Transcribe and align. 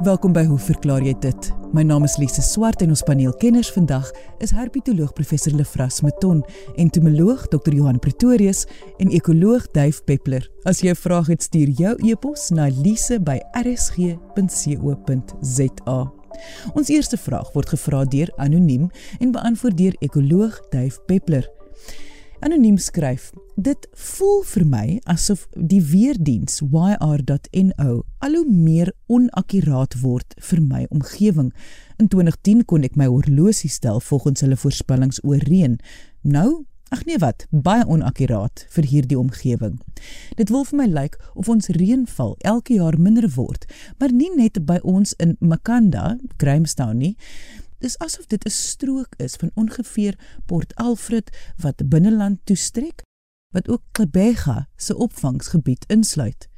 Welkom 0.00 0.32
by 0.32 0.46
Hoe 0.48 0.56
verklaar 0.58 1.04
jy 1.04 1.12
dit? 1.20 1.48
My 1.76 1.82
naam 1.84 2.06
is 2.08 2.16
Lise 2.16 2.40
Swart 2.40 2.80
en 2.80 2.88
ons 2.94 3.02
paneelkenners 3.04 3.68
vandag 3.74 4.08
is 4.40 4.54
herpetoloog 4.56 5.12
professor 5.12 5.52
Lefras 5.52 6.00
Meton, 6.00 6.40
entomoloog 6.80 7.44
Dr 7.52 7.76
Johan 7.76 8.00
Pretorius 8.00 8.64
en 8.96 9.12
ekoloog 9.12 9.68
Duif 9.76 10.00
Peppler. 10.08 10.48
As 10.64 10.80
jy 10.80 10.88
'n 10.90 10.96
vraag 10.96 11.26
het, 11.26 11.42
stuur 11.42 11.68
jou 11.68 11.94
e-pos 12.08 12.48
na 12.50 12.68
lise@rsg.co.za. 12.68 13.18
Ons 16.74 16.88
eerste 16.88 17.16
vraag 17.16 17.52
word 17.52 17.68
gevra 17.68 18.04
deur 18.04 18.32
anoniem 18.36 18.90
en 19.18 19.30
beantwoord 19.30 19.76
deur 19.76 19.96
ekoloog 20.00 20.60
Duif 20.70 20.98
Peppler. 21.06 21.50
Anoniem 22.40 22.78
skryf: 22.80 23.32
Dit 23.60 23.84
voel 23.92 24.38
vir 24.48 24.62
my 24.64 24.84
asof 25.12 25.42
die 25.52 25.82
weerdiens 25.84 26.62
YR.no 26.64 27.90
al 28.24 28.36
hoe 28.38 28.46
meer 28.48 28.88
onakkuraat 29.12 29.98
word 30.00 30.32
vir 30.48 30.62
my 30.64 30.86
omgewing. 30.88 31.50
In 32.00 32.08
2010 32.08 32.64
kon 32.64 32.88
ek 32.88 32.96
my 32.96 33.10
horlosie 33.12 33.68
stel 33.68 34.00
volgens 34.00 34.40
hulle 34.40 34.56
voorspellings 34.56 35.20
oor 35.20 35.44
reën. 35.50 35.76
Nou, 36.24 36.64
ag 36.88 37.04
nee 37.04 37.20
wat, 37.20 37.44
baie 37.52 37.84
onakkuraat 37.84 38.64
vir 38.72 38.88
hierdie 38.88 39.20
omgewing. 39.20 39.76
Dit 40.40 40.48
wil 40.48 40.64
vir 40.64 40.80
my 40.80 40.88
lyk 40.88 41.20
of 41.36 41.52
ons 41.52 41.68
reënval 41.76 42.38
elke 42.40 42.80
jaar 42.80 42.96
minder 42.96 43.28
word, 43.36 43.68
maar 44.00 44.16
nie 44.16 44.32
net 44.32 44.64
by 44.64 44.80
ons 44.80 45.12
in 45.20 45.36
Makanda, 45.44 46.16
Grahamstown 46.40 47.04
nie, 47.04 47.14
Dis 47.80 47.98
asof 47.98 48.26
dit 48.26 48.44
'n 48.44 48.50
strook 48.50 49.14
is 49.16 49.34
van 49.40 49.50
ongeveer 49.54 50.18
Port 50.46 50.74
Alfred 50.74 51.30
wat 51.56 51.88
binneland 51.88 52.38
toestrek 52.44 53.02
wat 53.54 53.68
ook 53.68 53.82
Klebega 53.92 54.68
se 54.76 54.96
opvangsgebied 54.96 55.84
insluit. 55.88 56.48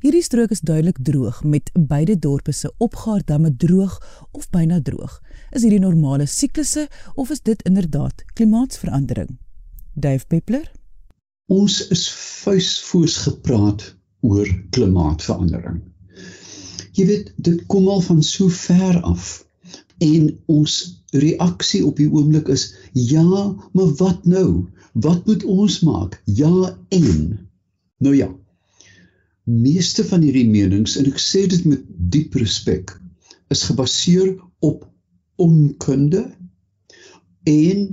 Hierdie 0.00 0.22
strook 0.22 0.50
is 0.50 0.60
duidelik 0.60 0.98
droog 1.02 1.44
met 1.44 1.70
beide 1.72 2.18
dorpe 2.18 2.52
se 2.52 2.72
opgaardamme 2.78 3.56
droog 3.56 4.26
of 4.30 4.50
byna 4.50 4.82
droog. 4.82 5.22
Is 5.50 5.62
hierdie 5.62 5.80
normale 5.80 6.26
siklusse 6.26 6.88
of 7.14 7.30
is 7.30 7.40
dit 7.42 7.62
inderdaad 7.62 8.24
klimaatsverandering? 8.32 9.38
Dave 9.94 10.26
Peppler 10.26 10.72
Ons 11.46 11.88
is 11.88 12.08
vuisvoors 12.42 13.16
gepraat 13.16 13.96
oor 14.20 14.48
klimaatsverandering. 14.70 15.82
Jy 16.92 17.06
weet, 17.06 17.32
dit 17.36 17.66
kom 17.66 17.88
al 17.88 18.00
van 18.00 18.22
so 18.22 18.48
ver 18.48 19.00
af 19.00 19.45
en 20.04 20.30
ons 20.52 20.72
reaksie 21.16 21.82
op 21.86 22.00
die 22.00 22.08
oomblik 22.10 22.48
is 22.52 22.74
ja, 22.92 23.24
maar 23.72 23.92
wat 24.00 24.24
nou? 24.24 24.66
Wat 24.92 25.26
moet 25.26 25.44
ons 25.44 25.80
maak? 25.84 26.20
Ja 26.24 26.76
en. 26.88 27.38
Nou 27.98 28.16
ja. 28.16 28.30
Meeste 29.44 30.04
van 30.04 30.24
hierdie 30.26 30.48
menings 30.48 30.96
en 31.00 31.06
ek 31.10 31.20
sê 31.22 31.46
dit 31.50 31.64
met 31.68 31.84
diep 31.86 32.34
respek 32.40 32.96
is 33.54 33.62
gebaseer 33.68 34.34
op 34.64 34.82
onkunde 35.36 36.24
en 37.46 37.84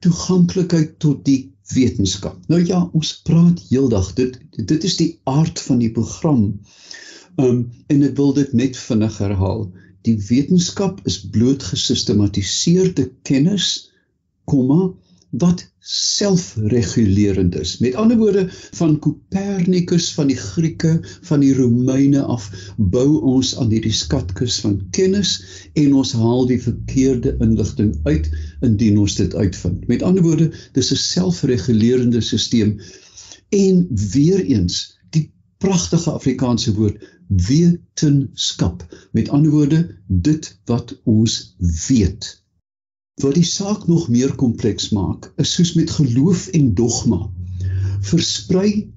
toeganklikheid 0.00 0.94
tot 1.02 1.24
die 1.26 1.52
wetenskap. 1.74 2.38
Nou 2.48 2.62
ja, 2.64 2.80
ons 2.96 3.10
praat 3.26 3.60
heeldag 3.68 4.14
dit 4.16 4.38
dit 4.56 4.84
is 4.84 4.96
die 4.96 5.10
aard 5.28 5.60
van 5.60 5.82
die 5.82 5.90
program. 5.92 6.46
Um 7.36 7.66
en 7.92 8.06
ek 8.06 8.16
wil 8.16 8.32
dit 8.38 8.54
net 8.56 8.78
vinnig 8.78 9.18
herhaal 9.20 9.68
die 10.06 10.16
wetenskap 10.28 11.00
is 11.08 11.20
bloot 11.30 11.62
gesistematiseerde 11.62 13.10
kennis, 13.22 13.90
komma 14.48 14.92
wat 15.30 15.66
selfregulerend 15.78 17.56
is. 17.56 17.78
Met 17.78 17.94
ander 17.94 18.16
woorde 18.16 18.46
van 18.50 18.98
Copernicus 18.98 20.12
van 20.14 20.30
die 20.30 20.36
Grieke, 20.36 20.98
van 21.28 21.40
die 21.40 21.52
Romeine 21.54 22.22
af 22.22 22.48
bou 22.76 23.20
ons 23.20 23.54
aan 23.56 23.72
hierdie 23.72 23.92
skatkis 23.92 24.60
van 24.64 24.78
kennis 24.96 25.34
en 25.74 25.94
ons 26.00 26.12
haal 26.16 26.46
die 26.48 26.60
verkeerde 26.62 27.36
inligting 27.44 27.92
uit 28.08 28.30
indien 28.64 28.98
ons 29.04 29.18
dit 29.20 29.34
uitvind. 29.34 29.84
Met 29.88 30.02
ander 30.02 30.24
woorde, 30.24 30.50
dis 30.72 30.92
'n 30.92 31.02
selfregulerende 31.04 32.20
stelsel 32.20 32.76
en 33.48 33.86
weer 34.12 34.44
eens 34.44 34.98
die 35.10 35.30
pragtige 35.58 36.10
Afrikaanse 36.10 36.74
woord 36.74 37.04
wetenskap. 37.28 38.84
Met 39.12 39.28
ander 39.28 39.50
woorde, 39.50 39.96
dit 40.06 40.58
wat 40.64 41.00
ons 41.04 41.54
weet. 41.86 42.42
Wat 43.14 43.34
die 43.34 43.44
saak 43.44 43.86
nog 43.86 44.08
meer 44.08 44.34
kompleks 44.34 44.88
maak, 44.94 45.32
is 45.36 45.52
soos 45.52 45.74
met 45.74 45.90
geloof 45.90 46.46
en 46.54 46.74
dogma. 46.74 47.26
Versprei 48.00 48.92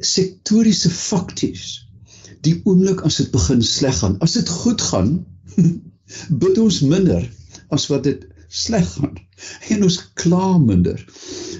sektoriese 0.00 0.90
fakties. 0.90 1.90
Die 2.46 2.60
oomblik 2.64 3.02
as 3.06 3.18
dit 3.18 3.30
begin 3.34 3.62
sleg 3.62 3.98
gaan, 3.98 4.18
as 4.24 4.36
dit 4.38 4.48
goed 4.48 4.82
gaan, 4.90 5.26
bid 6.42 6.58
ons 6.58 6.80
minder 6.86 7.24
as 7.74 7.88
wat 7.90 8.06
dit 8.06 8.24
sleg 8.48 8.86
gaan 8.96 9.16
en 9.74 9.82
ons 9.84 9.98
kla 10.16 10.56
minder. 10.58 11.00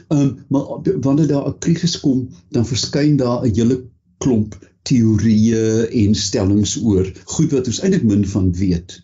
Ehm 0.09 0.21
um, 0.21 0.31
maar 0.49 1.03
wanneer 1.05 1.29
daar 1.29 1.49
'n 1.49 1.59
krisis 1.59 2.01
kom, 2.01 2.29
dan 2.51 2.67
verskyn 2.67 3.17
daar 3.17 3.45
'n 3.45 3.55
hele 3.55 3.83
klomp 4.19 4.57
teorieë 4.89 5.89
en 6.05 6.15
stellings 6.15 6.77
oor 6.83 7.11
goed 7.35 7.57
wat 7.57 7.67
ons 7.73 7.81
eintlik 7.83 8.07
min 8.07 8.25
van 8.37 8.53
weet. 8.61 9.01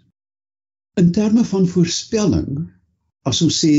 In 1.01 1.11
terme 1.12 1.45
van 1.45 1.67
voorspelling 1.69 2.67
As 3.25 3.39
ons 3.41 3.57
sê 3.57 3.71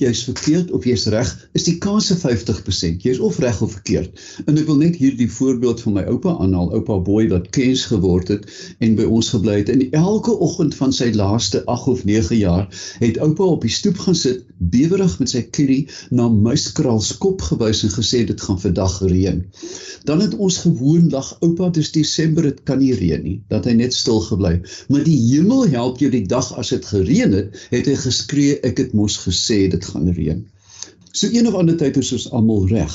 jy's 0.00 0.22
verkeerd 0.24 0.70
of 0.76 0.86
jy's 0.88 1.02
reg, 1.12 1.28
is 1.58 1.66
die 1.66 1.74
kans 1.86 2.06
50%. 2.22 3.02
Jy's 3.04 3.18
of 3.26 3.36
reg 3.44 3.58
of 3.66 3.74
verkeerd. 3.74 4.22
En 4.48 4.56
ek 4.56 4.64
wil 4.70 4.78
net 4.80 4.96
hier 4.96 5.12
die 5.18 5.28
voorbeeld 5.28 5.82
van 5.84 5.98
my 5.98 6.04
oupa 6.08 6.32
aanhaal, 6.40 6.70
oupa 6.78 6.96
Boy 7.04 7.26
wat 7.28 7.50
kens 7.52 7.84
geword 7.90 8.32
het 8.32 8.48
en 8.80 8.96
by 8.96 9.04
ons 9.04 9.28
gebly 9.34 9.58
het. 9.58 9.72
En 9.74 9.84
elke 10.00 10.32
oggend 10.46 10.76
van 10.80 10.96
sy 10.96 11.10
laaste 11.12 11.60
8 11.68 11.92
of 11.92 12.06
9 12.08 12.40
jaar 12.40 12.64
het 13.04 13.20
oupa 13.26 13.50
op 13.58 13.68
die 13.68 13.74
stoep 13.76 14.00
gaan 14.06 14.16
sit, 14.16 14.40
bewerig 14.70 15.18
met 15.20 15.30
sy 15.30 15.42
kierie 15.56 15.88
na 16.10 16.28
muiskraal 16.28 17.00
se 17.04 17.16
kop 17.22 17.42
gewys 17.42 17.82
en 17.86 17.92
gesê 17.94 18.24
dit 18.28 18.40
gaan 18.46 18.60
vandag 18.60 18.96
reën. 19.10 19.42
Dan 20.08 20.20
het 20.24 20.34
ons 20.34 20.58
gewoon 20.64 21.10
lag, 21.12 21.30
oupa, 21.40 21.70
dis 21.74 21.92
Desember, 21.92 22.48
dit 22.48 22.62
kan 22.68 22.78
nie 22.78 22.94
reën 22.94 23.22
nie. 23.24 23.36
Dat 23.52 23.68
hy 23.68 23.76
net 23.78 23.94
stil 23.96 24.20
gebly. 24.24 24.56
Maar 24.88 25.04
die 25.06 25.18
hemel 25.28 25.68
help 25.74 26.00
jou 26.02 26.10
die 26.12 26.26
dag 26.30 26.50
as 26.58 26.72
dit 26.74 26.86
gereën 26.92 27.36
het, 27.36 27.60
het 27.74 27.90
hy 27.90 27.96
geskree 28.06 28.58
ek 28.66 28.82
het 28.82 28.94
mos 28.96 29.18
gesê 29.24 29.64
dit 29.72 29.90
gaan 29.92 30.10
reën. 30.12 30.44
So 31.14 31.30
een 31.30 31.46
of 31.46 31.54
ander 31.54 31.76
tyd 31.78 31.96
is 32.00 32.12
ons 32.12 32.30
almal 32.34 32.66
reg. 32.68 32.94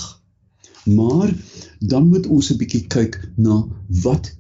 Maar 0.90 1.32
dan 1.80 2.08
moet 2.08 2.28
ons 2.28 2.52
'n 2.52 2.58
bietjie 2.58 2.88
kyk 2.88 3.20
na 3.36 3.64
wat 4.04 4.32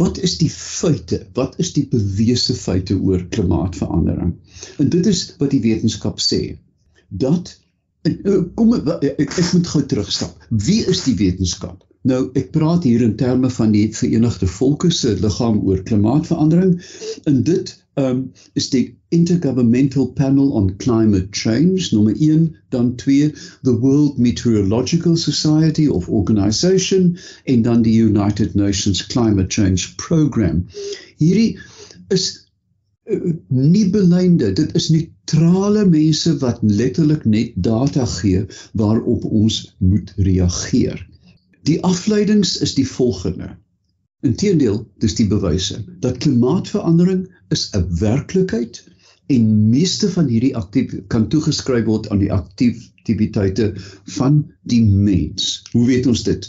wat 0.00 0.18
is 0.18 0.38
die 0.38 0.50
feite? 0.50 1.26
Wat 1.36 1.58
is 1.60 1.72
die 1.76 1.84
bewese 1.88 2.54
feite 2.54 2.96
oor 2.96 3.24
klimaatsverandering? 3.28 4.34
En 4.80 4.88
dit 4.88 5.06
is 5.06 5.34
wat 5.38 5.50
die 5.52 5.60
wetenskap 5.60 6.20
sê. 6.20 6.56
Dat 7.08 7.52
eh, 8.08 8.38
kom 8.54 8.72
ek 8.78 9.04
ek 9.20 9.36
moet 9.52 9.68
gou 9.74 9.82
terugstap. 9.86 10.46
Wie 10.48 10.80
is 10.88 11.04
die 11.04 11.16
wetenskap? 11.20 11.84
Nou 12.08 12.22
ek 12.38 12.50
praat 12.56 12.88
hier 12.88 13.04
in 13.04 13.18
terme 13.20 13.50
van 13.52 13.74
die 13.76 13.84
Verenigde 13.94 14.48
Volke 14.48 14.90
se 14.90 15.12
liggaam 15.20 15.60
oor 15.60 15.84
klimaatsverandering 15.86 16.72
en 17.28 17.42
dit 17.46 17.76
um, 17.96 18.32
is 18.54 18.70
die 18.70 18.96
Intergovernmental 19.10 20.06
Panel 20.14 20.52
on 20.52 20.76
Climate 20.78 21.28
Change, 21.30 21.90
nommer 21.92 22.14
1, 22.14 22.56
dan 22.70 22.96
2, 22.96 23.32
the 23.62 23.80
World 23.80 24.18
Meteorological 24.18 25.16
Society 25.16 25.88
of 25.88 26.08
Organization 26.08 27.18
en 27.44 27.62
dan 27.62 27.82
die 27.82 28.02
United 28.02 28.54
Nations 28.54 29.06
Climate 29.06 29.50
Change 29.50 29.94
Program. 29.96 30.66
Hierdie 31.16 31.58
is 32.08 32.48
uh, 33.04 33.34
nie 33.48 33.90
beleinde, 33.90 34.52
dit 34.52 34.74
is 34.74 34.88
neutrale 34.88 35.84
mense 35.88 36.36
wat 36.38 36.58
letterlik 36.62 37.24
net 37.24 37.52
data 37.54 38.06
gee 38.06 38.46
waarop 38.72 39.24
ons 39.24 39.74
moet 39.78 40.12
reageer. 40.16 41.06
Die 41.62 41.82
afleidings 41.84 42.56
is 42.58 42.74
die 42.74 42.88
volgende. 42.88 43.56
Inteendeel, 44.22 44.76
dis 45.02 45.16
die 45.18 45.26
bewyse 45.26 45.80
dat 46.02 46.20
klimaatsverandering 46.22 47.22
is 47.54 47.64
'n 47.74 47.86
werklikheid 47.98 48.78
en 49.34 49.48
meeste 49.70 50.10
van 50.10 50.28
hierdie 50.30 50.54
aktief 50.60 50.94
kan 51.14 51.26
toegeskryf 51.32 51.88
word 51.88 52.06
aan 52.14 52.22
die 52.22 52.30
aktiwiteite 52.32 53.72
van 54.18 54.38
die 54.62 54.82
mens. 54.84 55.62
Hoe 55.72 55.86
weet 55.86 56.06
ons 56.06 56.22
dit? 56.22 56.46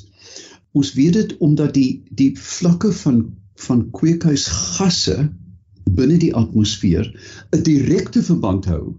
Ons 0.78 0.94
weet 0.94 1.14
dit 1.14 1.38
omdat 1.38 1.74
die 1.74 2.04
die 2.22 2.32
vlakke 2.38 2.94
van 3.02 3.24
van 3.66 3.84
kweekhuisgasse 3.98 5.18
binne 5.98 6.18
die 6.22 6.34
atmosfeer 6.36 7.10
'n 7.10 7.64
direkte 7.64 8.24
verband 8.30 8.66
hou 8.70 8.96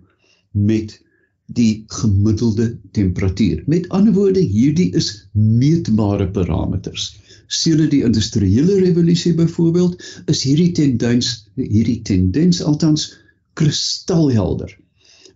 met 0.51 0.99
die 1.47 1.85
gemiddelde 1.87 2.79
temperatuur. 2.91 3.63
Met 3.67 3.89
ander 3.89 4.13
woorde, 4.13 4.41
hierdie 4.41 4.91
is 4.95 5.29
meetbare 5.33 6.31
parameters 6.31 7.13
sedert 7.47 7.91
die 7.91 8.03
industriële 8.07 8.81
revolusie 8.81 9.35
byvoorbeeld 9.35 10.03
is 10.33 10.43
hierdie 10.47 10.73
tendens 10.73 11.35
hierdie 11.55 12.01
tendens 12.03 12.63
altans 12.63 13.11
kristalhelder. 13.55 14.73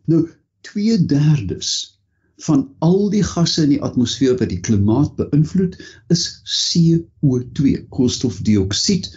Nou 0.04 0.26
2/3 0.68 1.98
van 2.46 2.68
al 2.78 3.08
die 3.10 3.22
gasse 3.26 3.64
in 3.66 3.72
die 3.74 3.80
atmosfeer 3.82 4.36
wat 4.38 4.52
die 4.52 4.60
klimaat 4.62 5.16
beïnvloed 5.18 5.74
is 6.14 6.24
CO2, 6.54 7.72
koolstofdioksied 7.94 9.08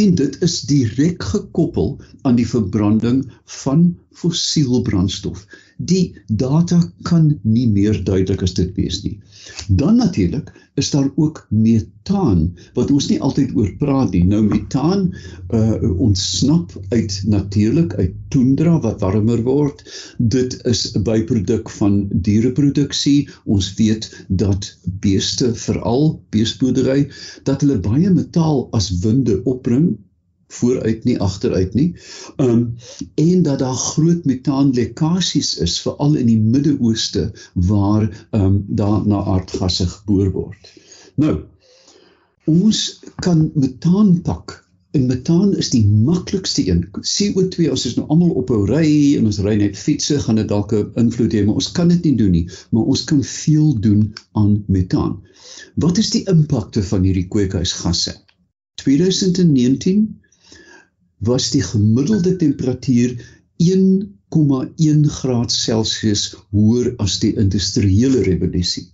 en 0.00 0.14
dit 0.18 0.40
is 0.42 0.60
direk 0.70 1.22
gekoppel 1.34 1.94
aan 2.22 2.38
die 2.40 2.48
verbranding 2.48 3.22
van 3.60 3.86
fossiel 4.10 4.82
brandstof. 4.82 5.46
Die 5.78 6.14
data 6.28 6.80
kan 7.02 7.40
nie 7.42 7.66
meer 7.68 7.96
duidelik 8.04 8.42
as 8.42 8.54
dit 8.54 8.74
wees 8.76 9.02
nie. 9.02 9.18
Dan 9.68 9.96
natuurlik 9.96 10.52
is 10.74 10.90
daar 10.90 11.10
ook 11.16 11.46
metaan 11.50 12.54
wat 12.74 12.90
ons 12.90 13.08
nie 13.10 13.20
altyd 13.22 13.54
oor 13.54 13.70
praat 13.78 14.14
nie. 14.14 14.24
Nou 14.26 14.42
metaan 14.46 15.12
uh 15.50 15.90
ontsnap 16.06 16.74
uit 16.88 17.20
natuurlik 17.26 17.94
uit 17.94 18.14
toendra 18.28 18.78
wat 18.80 19.00
warmer 19.00 19.42
word. 19.42 19.84
Dit 20.18 20.58
is 20.64 20.94
'n 20.94 21.02
byproduk 21.02 21.70
van 21.70 22.08
diereproduksie. 22.10 23.28
Ons 23.44 23.74
weet 23.74 24.10
dat 24.28 24.78
beeste, 24.84 25.54
veral 25.54 26.22
beespoedery, 26.30 27.10
dat 27.42 27.60
hulle 27.60 27.78
baie 27.78 28.10
metaal 28.10 28.68
as 28.72 28.90
winde 29.02 29.42
opbring 29.44 29.96
vooruit 30.48 31.04
nie 31.04 31.20
agteruit 31.20 31.74
nie. 31.74 31.94
Um 32.36 32.76
en 33.14 33.42
dat 33.42 33.58
daar 33.58 33.74
groot 33.74 34.24
metaanlekkasies 34.24 35.56
is 35.58 35.80
veral 35.80 36.14
in 36.14 36.26
die 36.26 36.40
Midde-Ooste 36.40 37.32
waar 37.54 38.26
um 38.30 38.64
daar 38.68 39.06
na 39.06 39.24
aardgasse 39.24 39.86
geboor 39.86 40.30
word. 40.32 40.72
Nou 41.16 41.38
ons 42.44 43.00
kan 43.24 43.50
metaan 43.54 44.20
pak 44.22 44.64
en 44.94 45.06
metaan 45.06 45.56
is 45.56 45.70
die 45.70 45.86
maklikste 45.86 46.68
een. 46.68 46.84
CO2 46.92 47.70
as 47.72 47.86
ons 47.88 47.96
nou 47.98 48.06
almal 48.08 48.34
op 48.40 48.50
'n 48.50 48.66
ry 48.70 48.90
en 49.18 49.26
ons 49.26 49.40
ry 49.46 49.54
net 49.58 49.78
fietsse 49.78 50.18
gaan 50.26 50.38
dit 50.38 50.48
dalk 50.48 50.72
'n 50.72 50.92
invloed 51.02 51.32
hê, 51.32 51.44
maar 51.44 51.54
ons 51.54 51.72
kan 51.72 51.88
dit 51.88 52.04
nie 52.04 52.16
doen 52.16 52.30
nie, 52.30 52.48
maar 52.70 52.82
ons 52.82 53.04
kan 53.04 53.22
veel 53.22 53.80
doen 53.80 54.12
aan 54.32 54.64
metaan. 54.66 55.22
Wat 55.74 55.98
is 55.98 56.10
die 56.10 56.22
impakte 56.30 56.82
van 56.82 57.02
hierdie 57.02 57.28
kweekhuisgasse? 57.28 58.14
2019 58.74 60.20
was 61.24 61.50
die 61.50 61.62
gemiddelde 61.62 62.36
temperatuur 62.36 63.14
1,1 63.62 65.06
graad 65.18 65.52
Celsius 65.52 66.24
hoër 66.50 66.92
as 67.04 67.18
die 67.22 67.34
industriële 67.40 68.24
revolusie. 68.26 68.88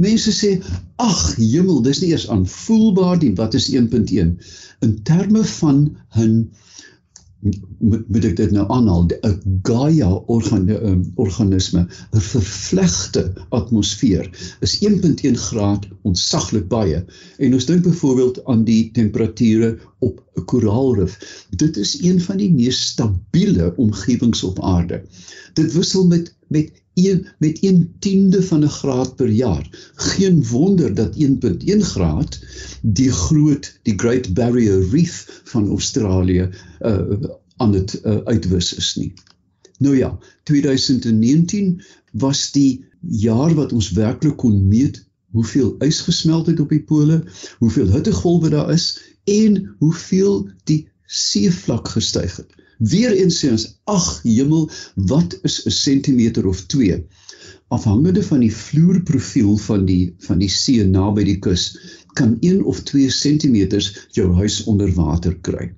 Mense 0.00 0.32
sê, 0.32 0.50
"Ag, 0.96 1.36
hemel, 1.36 1.82
dis 1.84 2.00
nie 2.00 2.10
eers 2.14 2.28
aanvoelbaar 2.28 3.18
nie. 3.20 3.34
Wat 3.36 3.54
is 3.54 3.68
1.1?" 3.68 4.38
In 4.80 5.02
terme 5.02 5.44
van 5.44 5.96
'n 6.16 6.50
moet 7.40 8.08
moet 8.08 8.24
ek 8.28 8.36
dit 8.36 8.50
nou 8.54 8.66
aanhaal? 8.68 9.06
'n 9.08 9.60
Gaia 9.68 10.10
organ, 10.34 10.68
um, 10.68 11.02
organisme 11.14 11.86
'n 11.86 12.24
vervlegte 12.32 13.22
atmosfeer 13.48 14.28
is 14.60 14.76
1.1 14.84 15.36
graad 15.36 15.88
ontsaglik 16.02 16.68
baie. 16.68 17.04
En 17.38 17.54
ons 17.54 17.66
dink 17.66 17.82
byvoorbeeld 17.82 18.44
aan 18.44 18.64
die 18.64 18.90
temperature 18.92 19.78
op 19.98 20.20
'n 20.36 20.44
koraalrif. 20.44 21.16
Dit 21.50 21.76
is 21.76 21.96
een 22.02 22.20
van 22.20 22.36
die 22.36 22.52
mees 22.52 22.80
stabiele 22.92 23.72
omgewings 23.76 24.42
op 24.42 24.60
aarde. 24.60 25.02
Dit 25.54 25.72
wissel 25.72 26.06
met 26.06 26.34
met 26.50 26.79
1 27.08 27.26
met 27.38 27.58
1/10de 27.60 28.42
van 28.42 28.64
'n 28.64 28.68
graad 28.68 29.16
per 29.16 29.28
jaar. 29.28 29.92
Geen 29.94 30.46
wonder 30.46 30.94
dat 30.94 31.16
1.1 31.16 31.80
graad 31.80 32.38
die 32.82 33.12
groot 33.12 33.78
die 33.82 33.98
Great 33.98 34.34
Barrier 34.34 34.88
Reef 34.88 35.40
van 35.44 35.68
Australië 35.68 36.50
uh 36.80 37.00
aan 37.60 37.72
dit 37.72 38.00
uh, 38.04 38.16
uitwis 38.24 38.74
is 38.74 38.94
nie. 38.94 39.12
Nou 39.78 39.96
ja, 39.96 40.18
2019 40.42 41.82
was 42.12 42.50
die 42.52 42.84
jaar 43.00 43.54
wat 43.54 43.72
ons 43.72 43.90
werklik 43.90 44.36
kon 44.36 44.68
meet 44.68 45.04
hoeveel 45.30 45.74
ys 45.78 46.00
gesmelt 46.00 46.46
het 46.46 46.60
op 46.60 46.68
die 46.68 46.82
pole, 46.82 47.22
hoeveel 47.58 47.92
hittegolwe 47.92 48.48
daar 48.48 48.72
is 48.72 48.86
en 49.24 49.74
hoeveel 49.78 50.48
die 50.64 50.88
seevlak 51.06 51.88
gestyg 51.88 52.36
het. 52.36 52.54
Weereens 52.80 53.38
sê 53.42 53.50
ons, 53.52 53.64
ag 53.92 54.06
hemel, 54.24 54.70
wat 55.12 55.36
is 55.44 55.60
'n 55.66 55.70
sentimeter 55.70 56.46
of 56.48 56.62
2? 56.74 57.04
Afhangende 57.76 58.22
van 58.22 58.40
die 58.40 58.54
vloerprofiel 58.56 59.56
van 59.56 59.84
die 59.86 60.14
van 60.26 60.38
die 60.38 60.48
see 60.48 60.84
naby 60.84 61.24
die 61.24 61.38
kus, 61.38 61.64
kan 62.14 62.38
1 62.40 62.64
of 62.64 62.80
2 62.92 63.10
sentimeters 63.10 63.90
jou 64.16 64.32
huis 64.34 64.64
onder 64.64 64.94
water 64.94 65.36
kry. 65.48 65.68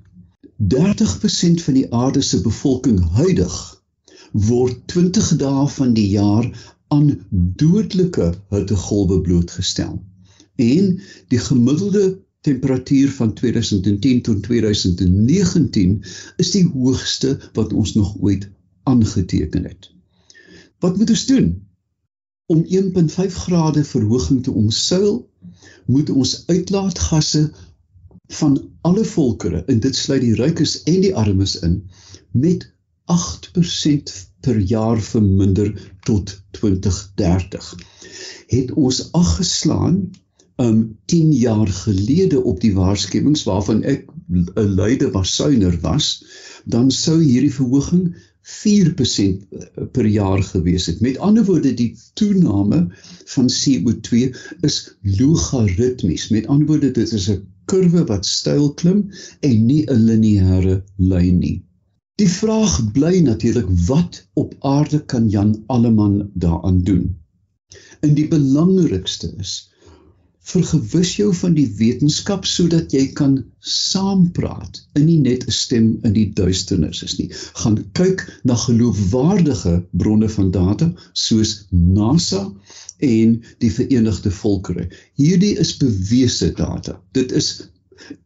30% 0.76 1.62
van 1.66 1.75
die 1.75 1.88
aarde 1.90 2.22
se 2.22 2.40
bevolking 2.40 3.00
huidig 3.19 3.82
word 4.32 4.78
20 4.94 5.37
dae 5.43 5.66
van 5.69 5.94
die 5.98 6.08
jaar 6.14 6.46
aan 6.88 7.10
dodelike 7.58 8.32
hittegolwe 8.55 9.20
blootgestel. 9.26 9.98
En 10.56 11.00
die 11.28 11.38
gemiddelde 11.38 12.20
temperatuur 12.43 13.11
van 13.11 13.35
2010 13.35 14.23
tot 14.23 14.43
2019 14.43 16.05
is 16.37 16.50
die 16.50 16.65
hoogste 16.69 17.39
wat 17.53 17.73
ons 17.73 17.94
nog 17.94 18.17
ooit 18.21 18.49
aangeteken 18.83 19.65
het. 19.65 19.91
Wat 20.79 20.97
moet 20.97 21.11
ons 21.11 21.27
doen? 21.27 21.67
Om 22.47 22.65
1.5 22.67 23.37
grade 23.47 23.85
verhoging 23.85 24.43
te 24.43 24.50
omseil, 24.50 25.31
moet 25.87 26.11
ons 26.11 26.43
uitlaatgasse 26.47 27.53
van 28.27 28.71
alle 28.81 29.05
volkere, 29.05 29.65
en 29.65 29.81
dit 29.81 29.97
sluit 29.97 30.21
die 30.21 30.35
rykes 30.35 30.83
en 30.83 31.00
die 31.05 31.15
armes 31.15 31.55
in, 31.61 31.79
met 32.31 32.67
8% 33.12 34.15
per 34.41 34.59
jaar 34.59 35.00
verminder 35.00 35.71
tot 36.00 36.43
2030. 36.50 37.75
Het 38.47 38.73
ons 38.73 39.12
aggeslaan 39.12 40.11
um 40.56 40.99
10 41.04 41.32
jaar 41.32 41.69
gelede 41.69 42.43
op 42.43 42.60
die 42.60 42.75
waarskuwings 42.75 43.44
waarvan 43.49 43.82
ek 43.82 44.10
'n 44.32 44.75
luide 44.75 45.10
wasuiner 45.10 45.78
was, 45.81 46.25
dan 46.64 46.90
sou 46.90 47.22
hierdie 47.22 47.54
verhoging 47.54 48.16
4% 48.43 49.46
per 49.93 50.06
jaar 50.06 50.43
gewees 50.43 50.87
het. 50.87 51.00
Met 51.00 51.19
ander 51.19 51.44
woorde, 51.44 51.75
die 51.75 51.96
toename 52.14 52.88
van 53.25 53.49
CO2 53.49 54.34
is 54.60 54.96
logaritmies. 55.00 56.28
Met 56.28 56.46
ander 56.46 56.66
woorde, 56.66 56.90
dit 56.90 57.12
is 57.12 57.28
'n 57.31 57.46
kurwe 57.64 58.05
wat 58.05 58.26
styl 58.26 58.72
klim 58.75 59.10
en 59.40 59.66
nie 59.66 59.84
'n 59.87 60.05
lineêre 60.06 60.82
lyn 60.96 61.38
nie. 61.38 61.62
Die 62.20 62.28
vraag 62.28 62.93
bly 62.93 63.20
natuurlik 63.20 63.69
wat 63.87 64.28
op 64.34 64.55
aarde 64.60 65.05
kan 65.05 65.28
Jan 65.28 65.62
Alleman 65.66 66.31
daaraan 66.34 66.82
doen? 66.82 67.16
En 68.00 68.14
die 68.14 68.28
belangrikste 68.28 69.34
is 69.38 69.71
vergewis 70.43 71.17
jou 71.17 71.31
van 71.39 71.55
die 71.55 71.69
wetenskap 71.79 72.47
sodat 72.49 72.93
jy 72.94 73.05
kan 73.19 73.37
saampraat 73.73 74.81
en 74.99 75.05
nie 75.06 75.19
net 75.23 75.46
'n 75.46 75.55
stem 75.55 75.87
in 76.03 76.13
die 76.17 76.29
duisternis 76.41 77.03
is 77.06 77.19
nie. 77.19 77.29
Gaan 77.63 77.79
kyk 77.99 78.25
na 78.44 78.56
geloofwaardige 78.65 79.75
bronne 79.93 80.29
van 80.29 80.51
data 80.51 80.93
soos 81.13 81.67
NASA 81.70 82.43
en 82.99 83.43
die 83.58 83.70
Verenigde 83.70 84.31
Volkere. 84.31 84.89
Hierdie 85.15 85.56
is 85.58 85.77
bewese 85.77 86.53
data. 86.53 87.01
Dit 87.13 87.32
is 87.32 87.69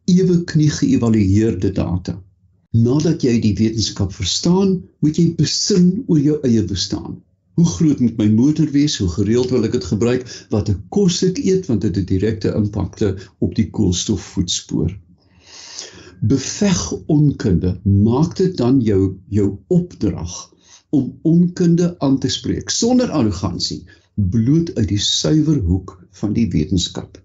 ewe 0.05 0.43
knie 0.43 0.69
geëvalueerde 0.69 1.71
data. 1.71 2.17
Nadat 2.71 3.23
jy 3.23 3.39
die 3.41 3.55
wetenskap 3.57 4.11
verstaan, 4.13 4.81
moet 4.99 5.17
jy 5.17 5.31
besin 5.37 6.03
oor 6.07 6.19
jou 6.19 6.39
eie 6.43 6.63
bestaan. 6.63 7.21
Hoe 7.57 7.65
groot 7.65 7.99
moet 7.99 8.17
my 8.17 8.27
motor 8.29 8.69
wees? 8.69 8.97
Hoe 9.01 9.09
gereeld 9.09 9.49
wil 9.49 9.63
ek 9.65 9.71
dit 9.73 9.85
gebruik? 9.89 10.27
Watter 10.53 10.75
kos 10.93 11.23
ek 11.25 11.39
eet 11.41 11.65
want 11.65 11.81
dit 11.81 11.95
het 11.97 12.05
direkte 12.05 12.51
impakte 12.53 13.07
op 13.41 13.55
die 13.57 13.65
koolstofvoetspoor. 13.73 14.91
Beveg 16.21 16.81
onkunde. 17.09 17.71
Maak 17.81 18.35
dit 18.37 18.53
dan 18.59 18.77
jou 18.85 19.15
jou 19.33 19.47
opdrag 19.73 20.35
om 20.93 21.07
onkunde 21.25 21.95
aan 21.97 22.19
te 22.21 22.29
spreek 22.29 22.69
sonder 22.69 23.09
arrogansie, 23.09 23.79
bloot 24.13 24.69
uit 24.77 24.87
die 24.93 25.01
suiwer 25.01 25.57
hoek 25.57 25.97
van 26.21 26.37
die 26.37 26.45
wetenskap. 26.53 27.17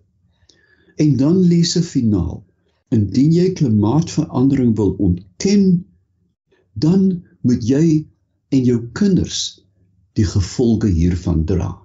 En 0.97 1.17
dan 1.21 1.43
lees 1.45 1.77
'n 1.77 1.85
finaal. 1.85 2.41
Indien 2.89 3.37
jy 3.37 3.51
klimaatsverandering 3.61 4.73
wil 4.81 4.97
ontken, 4.97 5.85
dan 6.73 7.21
moet 7.45 7.69
jy 7.69 8.07
en 8.49 8.65
jou 8.65 8.81
kinders 8.93 9.61
die 10.13 10.27
gevolge 10.27 10.89
hiervan 10.89 11.45
dra. 11.45 11.83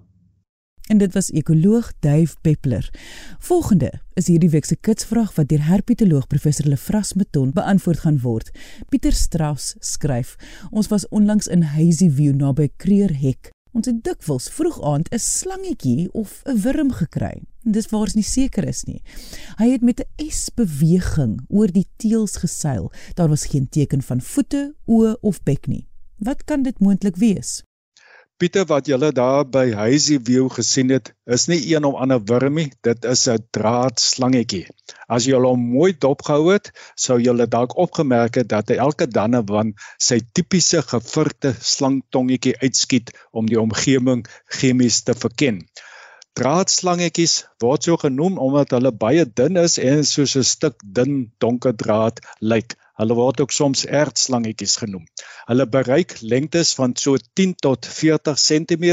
En 0.88 0.98
dit 0.98 1.14
was 1.14 1.30
ekoloog 1.32 1.92
Dave 2.00 2.36
Peppler. 2.42 2.90
Volgende 3.40 3.92
is 4.14 4.28
hierdie 4.28 4.50
week 4.50 4.66
se 4.66 4.78
kitsvraag 4.80 5.34
wat 5.36 5.50
deur 5.52 5.66
herpetoloog 5.68 6.28
professor 6.32 6.68
Lefras 6.68 7.14
Meton 7.14 7.52
beantwoord 7.52 8.00
gaan 8.06 8.22
word. 8.24 8.52
Pieter 8.90 9.12
Strauss 9.12 9.76
skryf: 9.80 10.36
Ons 10.72 10.88
was 10.88 11.08
onlangs 11.08 11.48
in 11.48 11.62
Hazy 11.76 12.10
View 12.10 12.36
naby 12.36 12.70
Kreerhek. 12.78 13.52
Ons 13.76 13.92
het 13.92 14.00
dikwels 14.04 14.48
vroeg 14.50 14.80
aand 14.82 15.12
'n 15.12 15.20
slangetjie 15.20 16.10
of 16.14 16.42
'n 16.46 16.62
wurm 16.64 16.92
gekry. 16.92 17.44
Dis 17.64 17.90
waar 17.92 18.08
ons 18.08 18.16
nie 18.16 18.24
seker 18.24 18.68
is 18.68 18.84
nie. 18.84 19.02
Hy 19.58 19.70
het 19.72 19.82
met 19.82 20.00
'n 20.00 20.30
S 20.30 20.50
beweging 20.56 21.40
oor 21.48 21.68
die 21.68 21.88
teels 21.98 22.38
geseil. 22.38 22.92
Daar 23.14 23.30
was 23.30 23.46
geen 23.46 23.70
teken 23.70 24.02
van 24.02 24.22
voete, 24.22 24.76
oë 24.86 25.16
of 25.22 25.44
bek 25.44 25.68
nie. 25.68 25.88
Wat 26.18 26.44
kan 26.44 26.64
dit 26.64 26.80
moontlik 26.80 27.16
wees? 27.16 27.67
Pieter 28.38 28.68
wat 28.70 28.86
julle 28.86 29.08
daar 29.18 29.48
by 29.50 29.72
Hazy 29.74 30.20
View 30.26 30.50
gesien 30.54 30.92
het, 30.94 31.08
is 31.36 31.48
nie 31.50 31.58
een 31.72 31.88
of 31.88 31.96
ander 32.04 32.20
wurmie, 32.32 32.68
dit 32.86 33.08
is 33.14 33.24
'n 33.34 33.42
draadslangetjie. 33.58 34.68
As 35.16 35.26
jy 35.26 35.40
hom 35.46 35.64
mooi 35.72 35.96
dopgehou 36.06 36.52
het, 36.52 36.70
sou 37.06 37.18
jy 37.18 37.34
dalk 37.56 37.74
opgemerk 37.86 38.38
het 38.38 38.50
dat 38.54 38.70
hy 38.70 38.78
elke 38.86 39.08
dan 39.08 39.34
en 39.42 39.48
wan 39.50 39.74
sy 40.10 40.20
tipiese 40.34 40.84
gevurte 40.86 41.56
slangtongetjie 41.72 42.54
uitskiet 42.62 43.10
om 43.32 43.50
die 43.50 43.60
omgewing 43.62 44.22
chemies 44.46 45.02
te 45.02 45.18
verken. 45.26 45.64
Draadslangetjies 46.38 47.40
word 47.64 47.90
so 47.90 47.98
genoem 47.98 48.38
omdat 48.38 48.78
hulle 48.78 48.92
baie 48.92 49.26
dun 49.26 49.58
is 49.58 49.80
en 49.80 50.06
soos 50.06 50.38
'n 50.38 50.44
stuk 50.44 50.78
dun 50.84 51.32
donker 51.42 51.74
draad 51.74 52.22
lyk. 52.40 52.78
Hulle 52.98 53.18
word 53.18 53.42
ook 53.44 53.54
soms 53.54 53.84
ertslangetjies 53.86 54.76
genoem. 54.82 55.06
Hulle 55.50 55.68
bereik 55.76 56.16
lengtes 56.22 56.74
van 56.80 56.96
so 56.98 57.20
10 57.40 57.54
tot 57.66 57.86
40 57.98 58.40
cm 58.42 58.88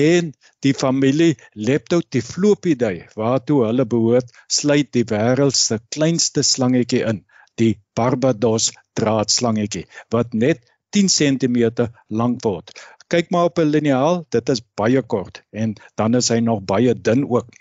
en 0.00 0.32
die 0.64 0.74
familie 0.74 1.36
Leptotyphlopidae 1.68 3.10
waartoe 3.20 3.60
hulle 3.66 3.86
behoort, 3.96 4.32
sluit 4.48 4.92
die 4.96 5.04
wêreld 5.12 5.56
se 5.58 5.78
kleinste 5.92 6.42
slangetjie 6.42 7.04
in, 7.12 7.22
die 7.60 7.76
Barbados 7.96 8.72
draadslangetjie 8.98 9.84
wat 10.14 10.34
net 10.34 10.64
10 10.96 11.12
cm 11.12 11.88
lank 12.08 12.44
word. 12.44 12.72
Kyk 13.12 13.28
maar 13.30 13.50
op 13.50 13.58
'n 13.62 13.70
liniaal, 13.70 14.24
dit 14.34 14.48
is 14.48 14.62
baie 14.80 15.02
kort 15.02 15.42
en 15.52 15.76
dan 15.94 16.14
is 16.20 16.28
hy 16.32 16.40
nog 16.40 16.64
baie 16.72 16.94
dun 16.94 17.22
ook. 17.30 17.52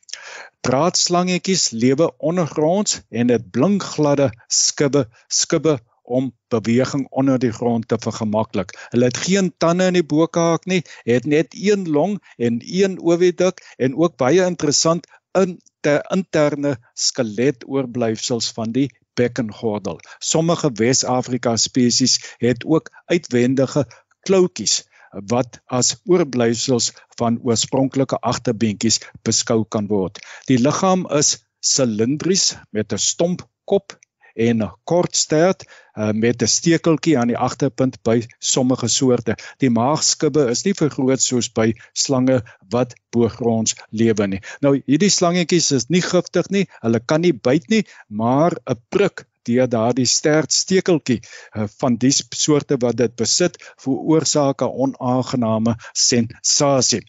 Draadslangetjies 0.65 1.69
lewe 1.69 2.07
ondergronds 2.17 3.01
en 3.09 3.27
dit 3.27 3.51
blink 3.51 3.83
gladde 3.83 4.31
skibbe 4.47 5.05
skibbe 5.27 5.79
om 6.05 6.31
beweging 6.53 7.07
onder 7.09 7.39
die 7.39 7.51
grond 7.51 7.87
te 7.87 7.97
vergemaklik. 7.99 8.73
Hulle 8.93 9.09
het 9.09 9.17
geen 9.17 9.53
tande 9.57 9.89
in 9.89 9.97
die 9.97 10.05
bokaak 10.05 10.65
nie, 10.69 10.81
het 11.03 11.25
net 11.25 11.55
een 11.57 11.89
long 11.89 12.19
en 12.37 12.61
een 12.61 12.99
oviduk 13.01 13.61
en 13.77 13.97
ook 13.97 14.17
baie 14.21 14.45
interessant 14.45 15.07
in 15.33 15.57
die 15.85 15.97
interne 16.13 16.75
skeletoorblyfsels 16.93 18.51
van 18.57 18.71
die 18.71 18.89
bekkengordel. 19.15 19.99
Sommige 20.19 20.71
Wes-Afrika 20.73 21.55
spesies 21.57 22.19
het 22.37 22.65
ook 22.65 22.91
uitwendige 23.05 23.85
kloutjies 24.25 24.83
wat 25.31 25.59
as 25.65 25.95
oorblyfsels 26.05 26.91
van 27.19 27.39
oorspronklike 27.43 28.19
agterbeentjies 28.21 28.99
beskou 29.23 29.63
kan 29.65 29.87
word. 29.87 30.19
Die 30.49 30.59
liggaam 30.59 31.05
is 31.19 31.37
silindries 31.59 32.55
met 32.71 32.93
'n 32.93 32.97
stomp 32.97 33.47
kop 33.65 33.97
en 34.35 34.63
'n 34.63 34.71
kort 34.83 35.15
stert 35.15 35.63
uh, 35.95 36.11
met 36.11 36.41
'n 36.41 36.47
stekeltjie 36.47 37.17
aan 37.17 37.31
die 37.31 37.37
agterpunt 37.37 38.01
by 38.03 38.17
sommige 38.39 38.87
soorte. 38.87 39.35
Die 39.57 39.69
maagskibbe 39.69 40.49
is 40.49 40.65
nie 40.65 40.73
vergroot 40.73 41.21
soos 41.21 41.49
by 41.49 41.73
slange 41.93 42.41
wat 42.69 42.95
boogronds 43.15 43.75
lewe 43.89 44.27
nie. 44.27 44.41
Nou 44.61 44.75
hierdie 44.85 45.09
slangetjies 45.09 45.71
is 45.71 45.89
nie 45.89 46.03
giftig 46.03 46.49
nie. 46.49 46.65
Hulle 46.81 46.99
kan 46.99 47.21
nie 47.21 47.33
byt 47.33 47.69
nie, 47.69 47.83
maar 48.07 48.51
'n 48.67 48.81
prik 48.89 49.25
deur 49.49 49.69
daardie 49.69 50.07
sterk 50.09 50.51
stekeltjie 50.51 51.19
uh, 51.21 51.65
van 51.79 51.97
die 52.01 52.11
soorte 52.13 52.77
wat 52.81 52.97
dit 53.01 53.15
besit 53.21 53.57
veroorsaak 53.83 54.61
'n 54.61 54.75
onaangename 54.85 55.75
sensasie. 55.93 57.01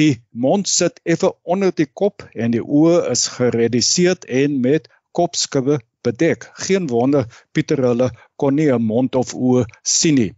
Die 0.00 0.22
mond 0.30 0.68
sit 0.68 1.00
effe 1.04 1.32
onder 1.42 1.72
die 1.74 1.88
kop 2.00 2.26
en 2.34 2.54
die 2.56 2.64
oë 2.64 3.10
is 3.14 3.26
gereduseer 3.36 4.16
en 4.42 4.60
met 4.60 4.88
kopskubbe 5.12 5.80
bedek. 6.02 6.48
Geen 6.66 6.88
wonder 6.88 7.26
Pieter 7.52 7.82
hulle 7.88 8.08
kon 8.36 8.54
nie 8.54 8.70
'n 8.72 8.82
mond 8.82 9.14
of 9.14 9.34
oë 9.34 9.64
sien 9.82 10.14
nie. 10.14 10.32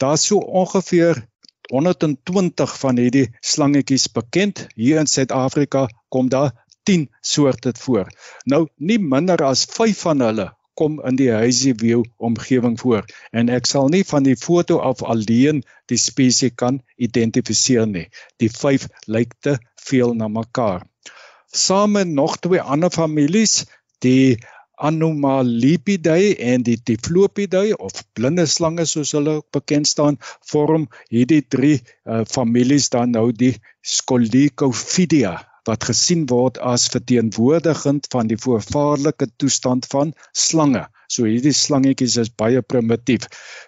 Daar's 0.00 0.26
so 0.26 0.38
ongeveer 0.38 1.26
120 1.70 2.78
van 2.82 2.96
hierdie 2.96 3.28
slangetjies 3.40 4.06
bekend. 4.12 4.66
Hier 4.74 4.98
in 4.98 5.06
Suid-Afrika 5.06 5.88
kom 6.08 6.28
daar 6.28 6.52
10 6.82 7.10
soorte 7.20 7.72
voor. 7.78 8.08
Nou 8.44 8.66
nie 8.76 8.98
minder 8.98 9.44
as 9.44 9.64
5 9.64 9.98
van 10.06 10.20
hulle 10.20 10.48
kom 10.80 11.00
in 11.04 11.18
die 11.20 11.28
Hazy 11.32 11.74
View 11.76 12.04
omgewing 12.16 12.78
voor 12.80 13.04
en 13.36 13.52
ek 13.52 13.68
sal 13.68 13.90
nie 13.92 14.04
van 14.08 14.24
die 14.24 14.36
foto 14.40 14.78
af 14.90 15.02
alleen 15.14 15.60
die 15.92 15.98
spesies 16.00 16.56
kan 16.62 16.80
identifiseer 16.96 17.88
nie. 17.90 18.06
Die 18.40 18.48
vyf 18.52 18.88
lyk 19.06 19.36
te 19.44 19.58
veel 19.90 20.16
na 20.16 20.30
mekaar. 20.32 20.86
Saam 21.52 21.98
met 21.98 22.08
nog 22.08 22.38
twee 22.38 22.62
ander 22.62 22.92
families, 22.94 23.64
die 24.00 24.38
Anomalipidae 24.80 26.32
en 26.52 26.64
die 26.64 26.78
Typhlopidae 26.80 27.76
of 27.76 28.00
blinde 28.16 28.46
slange 28.48 28.86
soos 28.88 29.12
hulle 29.18 29.40
bekend 29.52 29.90
staan, 29.90 30.16
vorm 30.52 30.88
hierdie 31.12 31.42
drie 31.44 31.76
uh, 31.76 32.22
families 32.24 32.88
dan 32.94 33.12
nou 33.18 33.28
die 33.36 33.52
Scolicophidia 33.84 35.36
wat 35.68 35.84
gesien 35.84 36.26
word 36.30 36.58
as 36.58 36.88
verteenwoordigend 36.92 38.06
van 38.12 38.30
die 38.30 38.38
voorvaardelike 38.40 39.30
toestand 39.36 39.86
van 39.92 40.14
slange. 40.32 40.86
So 41.10 41.26
hierdie 41.26 41.54
slangetjies 41.58 42.14
is 42.22 42.28
baie 42.38 42.60
primitief. 42.62 43.24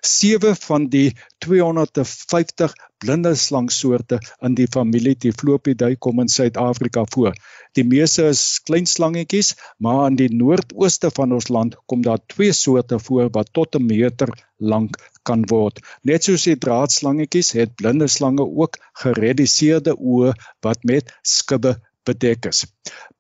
Sewe 0.06 0.52
van 0.62 0.84
die 0.92 1.08
250 1.42 2.74
blinde 3.02 3.32
slangsoorte 3.34 4.20
in 4.46 4.54
die 4.54 4.68
familie 4.70 5.16
Typhlopidae 5.24 5.96
kom 6.06 6.22
in 6.22 6.30
Suid-Afrika 6.30 7.02
voor. 7.14 7.34
Die 7.74 7.84
meeste 7.88 8.28
is 8.30 8.60
klein 8.68 8.86
slangetjies, 8.86 9.56
maar 9.82 10.06
in 10.12 10.20
die 10.20 10.30
noordooste 10.30 11.10
van 11.18 11.34
ons 11.34 11.50
land 11.50 11.74
kom 11.90 12.06
daar 12.06 12.22
twee 12.30 12.54
soorte 12.54 13.00
voor 13.02 13.32
wat 13.34 13.50
tot 13.58 13.74
'n 13.74 13.86
meter 13.90 14.30
lank 14.60 15.02
kan 15.26 15.42
word. 15.50 15.82
Net 16.04 16.24
soos 16.24 16.46
die 16.46 16.56
draadslangetjies 16.56 17.52
het 17.58 17.74
blinde 17.74 18.06
slange 18.06 18.46
ook 18.46 18.78
gereduseerde 19.02 19.98
oë 19.98 20.34
wat 20.62 20.84
met 20.84 21.10
skibbe 21.22 21.80
bedek 22.06 22.46
is. 22.46 22.66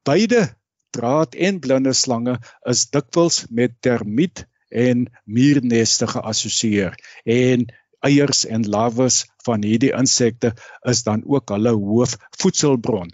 Beide 0.06 0.46
draad 0.96 1.34
en 1.48 1.60
blinde 1.64 1.92
slange 1.96 2.38
is 2.72 2.86
dikwels 2.94 3.44
met 3.50 3.78
termiet 3.80 4.44
en 4.86 5.06
muurneste 5.24 6.08
geassosieer 6.14 6.96
en 7.36 7.66
eiers 8.08 8.44
en 8.46 8.66
larwes 8.74 9.22
van 9.46 9.64
hierdie 9.66 9.92
insekte 9.98 10.52
is 10.92 11.02
dan 11.06 11.22
ook 11.26 11.54
hulle 11.54 11.74
hoofvoedselbron. 11.78 13.12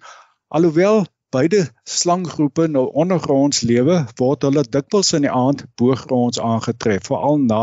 Alhoewel 0.48 1.04
beide 1.34 1.66
slanggroepe 1.84 2.68
nou 2.72 2.86
ondergronds 3.02 3.60
lewe, 3.68 3.98
word 4.20 4.46
hulle 4.48 4.64
dikwels 4.64 5.12
in 5.18 5.26
die 5.26 5.32
aand 5.32 5.66
boogronds 5.80 6.40
aangetref, 6.40 7.10
veral 7.10 7.40
na 7.44 7.62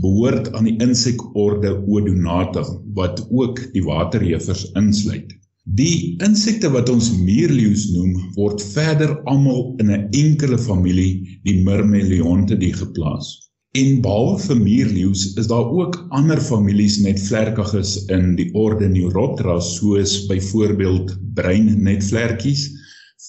behoort 0.00 0.52
aan 0.52 0.68
die 0.68 0.76
insekorde 0.78 1.72
Odonata 1.86 2.62
wat 2.94 3.26
ook 3.30 3.72
die 3.72 3.82
waterhewers 3.82 4.70
insluit. 4.78 5.34
Die 5.80 6.14
insekte 6.22 6.70
wat 6.70 6.88
ons 6.88 7.10
muurleeu's 7.18 7.88
noem, 7.90 8.14
word 8.36 8.62
verder 8.62 9.16
almal 9.24 9.74
in 9.82 9.90
'n 9.90 10.06
enkele 10.10 10.58
familie, 10.58 11.40
die 11.42 11.64
Myrmeleontidae, 11.66 12.72
geplaas. 12.72 13.45
En 13.76 13.98
behalwe 14.00 14.36
vir 14.40 14.56
muurleeu's 14.56 15.22
is 15.40 15.48
daar 15.50 15.66
ook 15.78 15.96
ander 16.16 16.38
families 16.40 16.94
met 17.04 17.18
vlerkiges 17.20 17.90
in 18.14 18.30
die 18.38 18.46
orde 18.56 18.86
Neuroptera 18.88 19.58
soos 19.60 20.14
byvoorbeeld 20.30 21.12
breinnetvlerkies, 21.36 22.62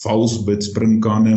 valsbitspringkane, 0.06 1.36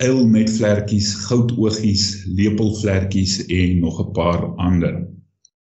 uilnetvlerkies, 0.00 1.10
goudoogies, 1.26 2.06
lepelvlerkies 2.40 3.36
en 3.46 3.84
nog 3.84 4.00
'n 4.06 4.12
paar 4.16 4.48
ander. 4.56 4.96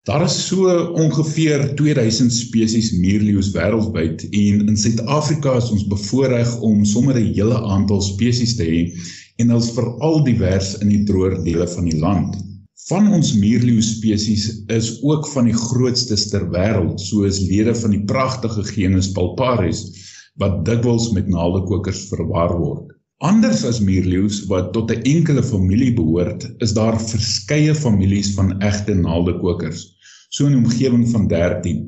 Daar 0.06 0.24
is 0.30 0.38
so 0.48 0.70
ongeveer 0.94 1.76
2000 1.76 2.34
spesies 2.34 2.92
muurleeu's 2.92 3.52
wêreldwyd 3.58 4.30
en 4.30 4.68
in 4.68 4.78
Suid-Afrika 4.78 5.58
is 5.58 5.72
ons 5.72 5.88
bevoorreg 5.88 6.60
om 6.62 6.86
sommer 6.86 7.18
'n 7.18 7.34
hele 7.34 7.62
aantal 7.62 8.02
spesies 8.02 8.56
te 8.56 8.64
hê 8.64 8.82
en 9.38 9.54
ons 9.54 9.72
veral 9.72 10.24
divers 10.24 10.78
in 10.78 10.90
die 10.90 11.04
droër 11.04 11.44
dele 11.44 11.68
van 11.68 11.90
die 11.90 12.00
land. 12.00 12.36
Van 12.86 13.08
ons 13.18 13.32
muurleeu 13.34 13.82
spesies 13.82 14.44
is 14.70 14.88
ook 15.02 15.26
van 15.32 15.48
die 15.50 15.56
grootstes 15.58 16.28
ter 16.30 16.44
wêreld, 16.54 17.00
soos 17.02 17.40
lede 17.42 17.74
van 17.80 17.96
die 17.96 18.04
pragtige 18.12 18.62
genus 18.68 19.08
Palparis 19.16 19.80
wat 20.42 20.60
dikwels 20.68 21.08
met 21.16 21.32
naaldekokers 21.34 22.04
verwar 22.12 22.54
word. 22.60 22.92
Anders 23.26 23.64
as 23.66 23.80
muurleeu's 23.82 24.44
wat 24.52 24.70
tot 24.78 24.94
'n 24.94 25.02
enkele 25.16 25.42
familie 25.42 25.96
behoort, 25.98 26.46
is 26.62 26.76
daar 26.78 27.00
verskeie 27.02 27.74
families 27.74 28.36
van 28.38 28.54
egte 28.62 28.94
naaldekokers 28.94 29.82
so 30.30 30.46
'n 30.46 30.62
omgewing 30.62 31.10
van 31.10 31.28
13 31.28 31.82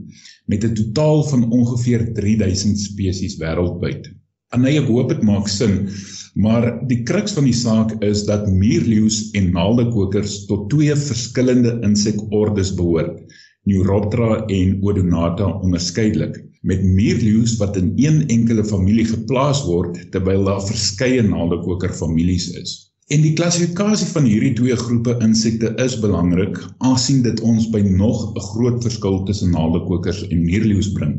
met 0.50 0.64
'n 0.64 0.74
totaal 0.74 1.24
van 1.24 1.52
ongeveer 1.52 2.14
3000 2.14 2.80
spesies 2.80 3.38
wêreldwyd. 3.38 4.10
En 4.50 4.62
nee, 4.62 4.80
ek 4.80 4.88
hoop 4.88 5.10
dit 5.10 5.22
maak 5.22 5.48
sin, 5.48 5.90
maar 6.38 6.68
die 6.90 7.00
kruks 7.08 7.34
van 7.34 7.48
die 7.48 7.56
saak 7.58 7.96
is 8.06 8.24
dat 8.28 8.46
muurleeu's 8.52 9.24
en 9.38 9.50
naaldekokers 9.56 10.44
tot 10.50 10.68
twee 10.70 10.96
verskillende 10.96 11.80
insekordes 11.88 12.76
behoort, 12.78 13.24
Neuroptera 13.68 14.44
en 14.54 14.78
Odonata 14.86 15.48
onderskeidelik, 15.66 16.38
met 16.62 16.84
muurleeu's 16.84 17.58
wat 17.60 17.76
in 17.80 17.90
een 18.00 18.22
enkele 18.32 18.64
familie 18.64 19.06
geplaas 19.10 19.64
word 19.66 19.98
terwyl 20.14 20.46
daar 20.48 20.62
verskeie 20.64 21.26
naaldekoker 21.26 21.92
families 21.94 22.52
is. 22.62 22.78
En 23.08 23.24
die 23.24 23.34
klassifikasie 23.40 24.08
van 24.12 24.26
hierdie 24.28 24.54
twee 24.56 24.76
groepe 24.76 25.18
insekte 25.24 25.74
is 25.84 25.98
belangrik 26.04 26.58
aangesien 26.78 27.22
dit 27.26 27.42
ons 27.42 27.70
by 27.74 27.82
nog 27.88 28.24
'n 28.36 28.46
groot 28.52 28.82
verskil 28.84 29.24
tussen 29.26 29.52
naaldekokers 29.56 30.26
en 30.28 30.44
muurleeu's 30.44 30.92
bring. 30.94 31.18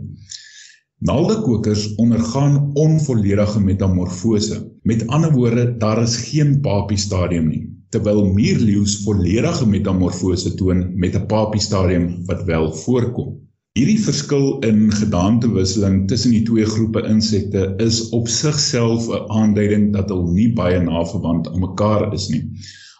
Naaldekokers 0.98 1.94
ondergaan 1.94 2.70
onvolledige 2.74 3.60
metamorfose. 3.60 4.72
Met 4.82 5.06
ander 5.06 5.32
woorde, 5.32 5.76
daar 5.76 6.02
is 6.02 6.16
geen 6.16 6.60
papie 6.60 6.98
stadium 6.98 7.46
nie, 7.48 7.60
terwyl 7.94 8.24
muurleeu's 8.26 8.96
volledige 9.04 9.68
metamorfose 9.68 10.54
toon 10.58 10.80
met 10.98 11.14
'n 11.14 11.26
papie 11.26 11.60
stadium 11.60 12.26
wat 12.26 12.42
wel 12.50 12.72
voorkom. 12.72 13.38
Hierdie 13.78 14.00
verskil 14.00 14.58
in 14.58 14.90
gedaantewisseling 14.92 16.08
tussen 16.08 16.34
die 16.34 16.42
twee 16.42 16.66
groepe 16.66 17.06
insekte 17.06 17.74
is 17.76 18.08
op 18.08 18.28
sigself 18.28 19.06
'n 19.08 19.30
aanduiding 19.30 19.92
dat 19.92 20.08
hulle 20.08 20.32
nie 20.32 20.52
baie 20.52 20.80
naverwant 20.82 21.48
aan 21.48 21.60
mekaar 21.60 22.12
is 22.12 22.28
nie. 22.28 22.42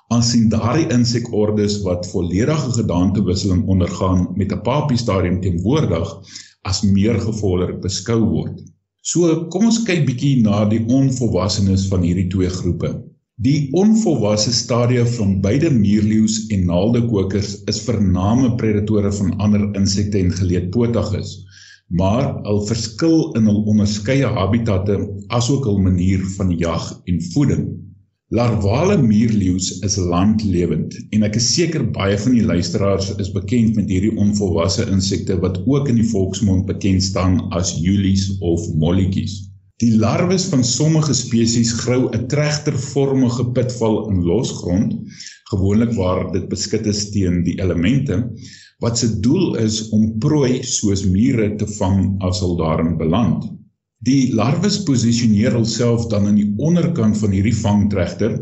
Aansien 0.09 0.49
daardie 0.49 0.87
insekordes 0.89 1.83
wat 1.83 2.07
volledige 2.11 2.71
gedaantewisseling 2.71 3.67
ondergaan 3.67 4.29
met 4.35 4.53
'n 4.53 4.63
papie 4.63 4.97
stadium 4.97 5.41
teenwoordig 5.41 6.21
as 6.65 6.83
meer 6.83 7.19
gevorder 7.23 7.77
beskou 7.83 8.21
word. 8.25 8.59
So 9.03 9.45
kom 9.53 9.69
ons 9.71 9.85
kyk 9.87 10.07
bietjie 10.09 10.43
na 10.43 10.65
die 10.69 10.83
onvolwassenes 10.85 11.87
van 11.93 12.03
hierdie 12.05 12.29
twee 12.33 12.51
groepe. 12.53 12.91
Die 13.39 13.69
onvolwasse 13.79 14.51
stadia 14.51 15.05
van 15.15 15.37
beide 15.45 15.71
muurleeu's 15.71 16.41
en 16.51 16.65
naaldekokers 16.67 17.53
is 17.71 17.79
vername 17.87 18.51
predatore 18.59 19.13
van 19.15 19.37
ander 19.39 19.69
insekte 19.79 20.19
en 20.19 20.33
geleedpotiges, 20.35 21.37
maar 22.01 22.33
hul 22.49 22.65
verskil 22.67 23.29
in 23.39 23.47
hul 23.47 23.63
onderskeie 23.71 24.27
habitatte 24.27 24.99
asook 25.39 25.71
hul 25.71 25.79
manier 25.85 26.25
van 26.35 26.51
jag 26.59 26.91
en 27.07 27.23
voeding. 27.31 27.69
Larvale 28.31 28.99
muurleeu's 29.01 29.79
is 29.87 29.95
landlewend 29.97 30.93
en 31.17 31.23
ek 31.25 31.39
is 31.39 31.47
seker 31.55 31.87
baie 31.95 32.17
van 32.21 32.35
die 32.37 32.43
luisteraars 32.45 33.07
is 33.25 33.31
bekend 33.33 33.79
met 33.79 33.89
hierdie 33.89 34.11
onvolwasse 34.21 34.85
insekte 34.93 35.39
wat 35.41 35.57
ook 35.65 35.89
in 35.89 35.97
die 35.97 36.09
volksmond 36.11 36.67
bekend 36.69 37.01
staan 37.07 37.39
as 37.57 37.71
julies 37.81 38.27
of 38.45 38.67
molletjies. 38.83 39.39
Die 39.81 39.95
larwes 39.97 40.45
van 40.53 40.61
sommige 40.61 41.17
spesies 41.17 41.73
grou 41.81 42.11
'n 42.11 42.29
tregtervormige 42.29 43.49
pitval 43.57 43.97
in 44.13 44.21
losgrond, 44.29 44.93
gewoonlik 45.55 45.97
waar 45.97 46.27
dit 46.37 46.51
beskut 46.53 46.85
is 46.85 47.07
teen 47.15 47.41
die 47.49 47.57
elemente, 47.57 48.27
wat 48.85 48.99
se 48.99 49.09
doel 49.25 49.57
is 49.57 49.87
om 49.89 50.19
prooi 50.21 50.61
soos 50.63 51.07
mure 51.09 51.55
te 51.57 51.71
vang 51.81 52.21
as 52.21 52.45
hulle 52.45 52.61
daarin 52.61 52.99
beland. 53.01 53.49
Die 54.07 54.31
larwes 54.31 54.77
posisioneer 54.87 55.57
hulself 55.57 56.05
dan 56.11 56.29
aan 56.31 56.37
die 56.39 56.53
onderkant 56.63 57.19
van 57.19 57.33
hierdie 57.35 57.57
vangtregter 57.59 58.37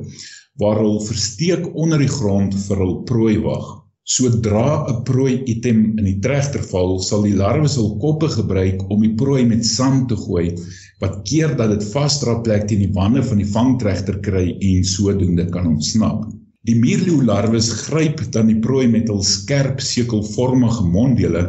waar 0.61 0.77
hulle 0.83 1.01
versteek 1.05 1.71
onder 1.73 2.03
die 2.03 2.13
grond 2.13 2.53
vir 2.67 2.83
hul 2.83 2.93
prooi 3.09 3.39
wag. 3.41 3.71
Sodra 4.05 4.85
'n 4.91 5.01
prooi 5.09 5.41
item 5.49 5.81
in 5.97 6.05
die 6.05 6.19
tregter 6.27 6.63
val, 6.73 6.99
sal 7.01 7.25
die 7.25 7.35
larwes 7.41 7.79
hul 7.81 7.97
koppe 8.05 8.29
gebruik 8.35 8.85
om 8.93 9.01
die 9.01 9.15
prooi 9.23 9.47
met 9.49 9.65
sand 9.65 10.09
te 10.13 10.17
gooi 10.27 10.53
wat 11.01 11.25
keer 11.29 11.57
dat 11.57 11.73
dit 11.73 11.89
vasdra 11.95 12.37
plek 12.45 12.69
teen 12.69 12.85
die 12.85 12.93
wande 12.93 13.25
van 13.25 13.41
die 13.41 13.49
vangtregter 13.57 14.21
kry 14.29 14.47
en 14.61 14.85
sodoende 14.85 15.49
kan 15.57 15.73
ontsnap. 15.73 16.29
Die 16.69 16.77
muurleeu 16.77 17.25
larwes 17.25 17.73
gryp 17.87 18.21
dan 18.37 18.53
die 18.53 18.61
prooi 18.61 18.87
met 18.93 19.09
hul 19.09 19.25
skerp 19.25 19.81
sekelvormige 19.81 20.85
monddele 20.85 21.43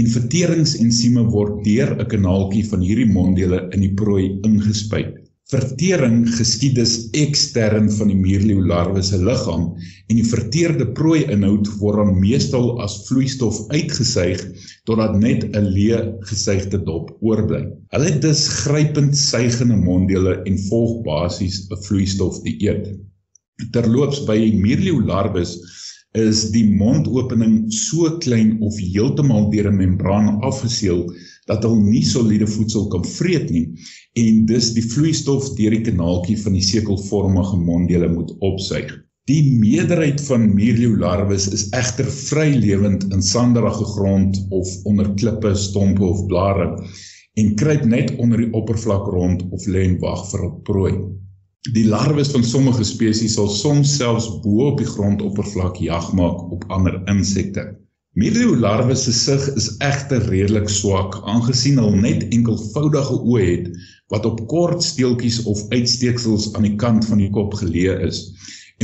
en 0.00 0.08
verteringsensieme 0.10 1.22
word 1.34 1.60
deur 1.66 1.90
'n 1.94 2.08
kanaaltjie 2.12 2.64
van 2.70 2.80
hierdie 2.82 3.10
monddele 3.16 3.60
in 3.76 3.84
die 3.84 3.94
prooi 4.00 4.24
ingespuit. 4.48 5.20
Vertering 5.52 6.22
geskied 6.38 6.78
dus 6.78 6.94
ekstern 7.20 7.90
van 7.92 8.08
die 8.08 8.16
muurleeu 8.16 8.62
larwe 8.64 9.02
se 9.04 9.18
liggaam 9.20 9.66
en 10.08 10.16
die 10.16 10.24
verteerde 10.24 10.86
prooi-inhoud 10.96 11.68
word 11.82 12.00
dan 12.00 12.14
meestal 12.22 12.70
as 12.82 12.96
vloeistof 13.08 13.58
uitgesuig 13.68 14.40
totdat 14.88 15.18
net 15.20 15.44
'n 15.44 15.68
leë 15.76 16.00
gesuigde 16.30 16.80
dop 16.88 17.12
oorbly. 17.20 17.62
Hulle 17.92 18.10
het 18.10 18.22
dus 18.22 18.48
grypend 18.64 19.16
suigende 19.16 19.76
monddele 19.76 20.40
en 20.48 20.58
volg 20.70 21.04
basies 21.04 21.68
'n 21.70 21.82
vloeistof 21.86 22.40
dieet. 22.42 22.90
Terloops 23.70 24.24
by 24.26 24.38
muurleeu 24.56 25.04
larwes 25.04 25.58
is 26.14 26.50
die 26.54 26.64
mondopening 26.70 27.72
so 27.74 28.06
klein 28.22 28.60
of 28.62 28.76
heeltemal 28.78 29.48
deur 29.50 29.66
'n 29.70 29.76
membraan 29.76 30.28
afgeseël 30.46 31.00
dat 31.50 31.64
hulle 31.66 31.82
nie 31.82 32.04
soliede 32.06 32.46
voedsel 32.46 32.86
kan 32.92 33.04
vreet 33.04 33.50
nie 33.50 33.64
en 34.22 34.44
dus 34.46 34.72
die 34.76 34.84
vloeistof 34.92 35.48
deur 35.58 35.74
die 35.74 35.82
kanaaltjie 35.88 36.36
van 36.44 36.54
die 36.54 36.62
sekelvormige 36.62 37.58
monddele 37.58 38.08
moet 38.08 38.30
opsuig. 38.38 38.94
Die 39.26 39.42
meerderheid 39.58 40.20
van 40.20 40.54
muurleeu 40.54 40.98
larwes 41.00 41.48
is 41.48 41.66
egter 41.72 42.06
vrylewend 42.06 43.08
in 43.10 43.22
sanderige 43.22 43.84
grond 43.96 44.38
of 44.50 44.68
onder 44.84 45.10
klippe, 45.14 45.54
stompe 45.56 46.04
of 46.04 46.26
blare 46.26 46.68
en 47.34 47.54
kruip 47.58 47.84
net 47.84 48.14
onder 48.22 48.38
die 48.38 48.52
oppervlak 48.52 49.06
rond 49.10 49.42
of 49.50 49.66
lê 49.66 49.82
en 49.88 49.98
wag 49.98 50.28
vir 50.30 50.44
'n 50.46 50.62
prooi. 50.62 50.94
Die 51.72 51.86
larwes 51.88 52.28
van 52.28 52.42
sommige 52.44 52.84
spesies 52.84 53.34
sal 53.38 53.46
soms 53.48 53.92
selfs 53.96 54.26
bo 54.42 54.66
op 54.66 54.82
die 54.82 54.88
grondoppervlak 54.88 55.78
jag 55.80 56.10
maak 56.12 56.42
op 56.52 56.66
ander 56.68 56.98
insekte. 57.08 57.62
Mirio 58.20 58.52
larwe 58.64 58.94
se 58.94 59.14
sig 59.16 59.46
is 59.60 59.70
egter 59.86 60.26
redelik 60.28 60.68
swak 60.68 61.16
aangesien 61.32 61.80
hulle 61.80 62.02
net 62.02 62.26
enkelvoudige 62.36 63.16
oë 63.16 63.46
het 63.46 63.72
wat 64.12 64.28
op 64.28 64.44
kort 64.52 64.84
steeltjies 64.84 65.40
of 65.54 65.64
uitsteeksels 65.72 66.50
aan 66.52 66.68
die 66.68 66.76
kant 66.84 67.08
van 67.08 67.24
die 67.24 67.30
kop 67.38 67.56
geleë 67.62 67.96
is 68.10 68.20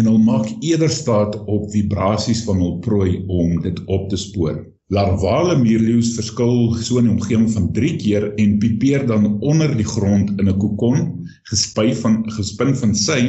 en 0.00 0.08
hulle 0.08 0.24
maak 0.30 0.48
eerder 0.64 0.90
staat 0.96 1.36
op 1.44 1.68
vibrasies 1.76 2.46
van 2.48 2.64
hul 2.64 2.78
prooi 2.88 3.20
om 3.28 3.60
dit 3.60 3.84
op 3.92 4.08
te 4.08 4.16
spoor. 4.24 4.56
Larvale 4.90 5.54
mierleeu's 5.54 6.16
verskil 6.16 6.74
so 6.82 6.98
in 6.98 7.06
'n 7.06 7.14
omgewing 7.14 7.50
van 7.54 7.72
3 7.72 7.96
keer 8.02 8.24
en 8.42 8.58
pipeer 8.58 9.06
dan 9.06 9.38
onder 9.40 9.70
die 9.76 9.86
grond 9.86 10.30
in 10.40 10.48
'n 10.48 10.58
kokon 10.58 11.28
gespy 11.50 11.94
van 11.94 12.24
gespin 12.36 12.74
van 12.74 12.94
sy 12.94 13.20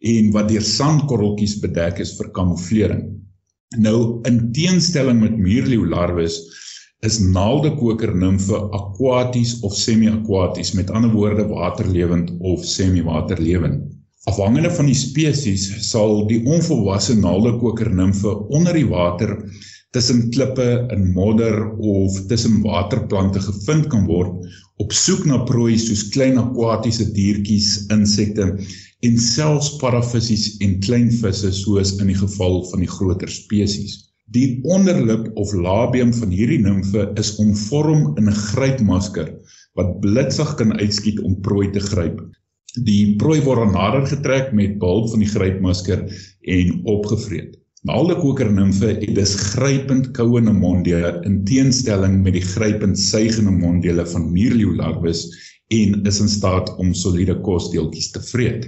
en 0.00 0.30
wat 0.32 0.48
deur 0.48 0.64
sandkorreltjies 0.64 1.60
bedek 1.60 2.00
is 2.00 2.16
vir 2.16 2.30
kamouflering. 2.30 3.04
Nou 3.76 4.20
in 4.28 4.52
teenstelling 4.52 5.20
met 5.20 5.36
muurleeu 5.36 5.84
larwes 5.88 6.40
is 7.04 7.20
naaldekoker 7.20 8.14
nimfe 8.16 8.56
aquaties 8.72 9.60
of 9.60 9.74
semi-aquaties, 9.76 10.72
met 10.72 10.90
ander 10.90 11.10
woorde 11.12 11.44
waterlewend 11.50 12.32
of 12.40 12.64
semi-waterlewend. 12.64 13.82
Afhangende 14.24 14.70
van 14.70 14.86
die 14.88 14.96
spesies 14.96 15.68
sal 15.90 16.24
die 16.30 16.40
onvolwasse 16.48 17.18
naaldekoker 17.20 17.92
nimfe 17.92 18.32
onder 18.48 18.72
die 18.72 18.88
water 18.88 19.36
tussen 19.94 20.30
klippe 20.34 20.68
in 20.90 21.12
modder 21.14 21.70
of 21.78 22.16
tussen 22.30 22.62
waterplante 22.66 23.40
gevind 23.44 23.86
kan 23.92 24.08
word 24.10 24.48
op 24.82 24.92
soek 24.92 25.22
na 25.30 25.38
prooi 25.46 25.76
soos 25.78 26.08
klein 26.10 26.38
akwatiese 26.40 27.06
diertjies, 27.14 27.84
insekte 27.94 28.48
en 29.06 29.20
selfs 29.20 29.76
parafisies 29.78 30.56
en 30.64 30.80
klein 30.82 31.12
visse 31.20 31.52
soos 31.54 31.94
in 32.00 32.10
die 32.10 32.18
geval 32.18 32.64
van 32.72 32.82
die 32.82 32.90
groter 32.90 33.30
spesies. 33.30 34.00
Die 34.34 34.58
onderlip 34.74 35.28
of 35.38 35.52
labium 35.54 36.10
van 36.16 36.32
hierdie 36.34 36.58
nimfe 36.64 37.06
is 37.20 37.34
omvorm 37.42 38.14
in 38.18 38.26
'n 38.30 38.40
grypmasker 38.50 39.30
wat 39.78 40.00
blitsig 40.00 40.54
kan 40.58 40.72
uitskiet 40.80 41.20
om 41.20 41.40
prooi 41.40 41.70
te 41.70 41.80
gryp. 41.80 42.18
Die 42.88 43.14
prooi 43.16 43.40
word 43.46 43.70
nader 43.72 44.06
getrek 44.06 44.52
met 44.52 44.78
behulp 44.78 45.10
van 45.10 45.22
die 45.22 45.30
grypmasker 45.30 46.08
en 46.56 46.80
opgevreet. 46.84 47.54
Naaldekoker 47.84 48.48
nimfe 48.48 48.94
het 48.96 49.10
dus 49.12 49.34
grypend 49.52 50.06
kouende 50.16 50.54
monddele 50.56 51.10
in 51.28 51.42
teenstelling 51.44 52.14
met 52.24 52.32
die 52.32 52.44
grypend 52.44 52.96
suigende 52.96 53.52
monddele 53.52 54.06
van 54.08 54.30
muurleeu 54.32 54.70
larwes 54.78 55.26
en 55.68 55.98
is 56.08 56.20
in 56.24 56.30
staat 56.32 56.70
om 56.80 56.94
soliede 56.96 57.34
kosdeeltjies 57.44 58.08
te 58.14 58.22
vreet. 58.24 58.64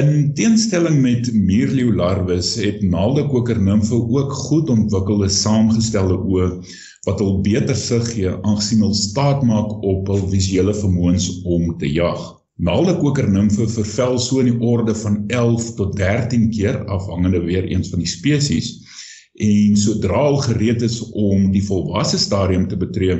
In 0.00 0.32
teenstelling 0.34 0.98
met 1.04 1.30
muurleeu 1.30 1.94
larwes 1.94 2.56
het 2.58 2.82
naaldekoker 2.82 3.60
nimfe 3.62 4.00
ook 4.02 4.34
goed 4.48 4.74
ontwikkelde 4.74 5.30
saamgestelde 5.30 6.18
oë 6.26 6.48
wat 7.06 7.22
hul 7.22 7.38
beter 7.46 7.78
sig 7.78 8.10
gee 8.16 8.34
aangesien 8.34 8.82
hulle 8.82 8.98
staat 8.98 9.46
maak 9.46 9.78
op 9.86 10.10
hul 10.10 10.26
visuele 10.34 10.74
vermoëns 10.74 11.30
om 11.46 11.70
te 11.78 11.92
jag. 11.92 12.26
Naaldekoker 12.56 13.26
nimfe 13.28 13.66
vervel 13.68 14.14
so 14.18 14.40
in 14.40 14.46
die 14.48 14.60
orde 14.64 14.94
van 14.96 15.18
11 15.28 15.74
tot 15.76 15.96
13 15.98 16.46
keer 16.54 16.78
afhangende 16.88 17.42
weer 17.44 17.66
eens 17.68 17.90
van 17.92 18.00
die 18.00 18.08
spesies 18.08 18.70
en 19.44 19.76
sodra 19.76 20.22
hulle 20.24 20.40
gereed 20.46 20.80
is 20.86 21.02
om 21.12 21.50
die 21.52 21.60
volwasse 21.66 22.16
stadium 22.16 22.64
te 22.70 22.78
betree, 22.80 23.18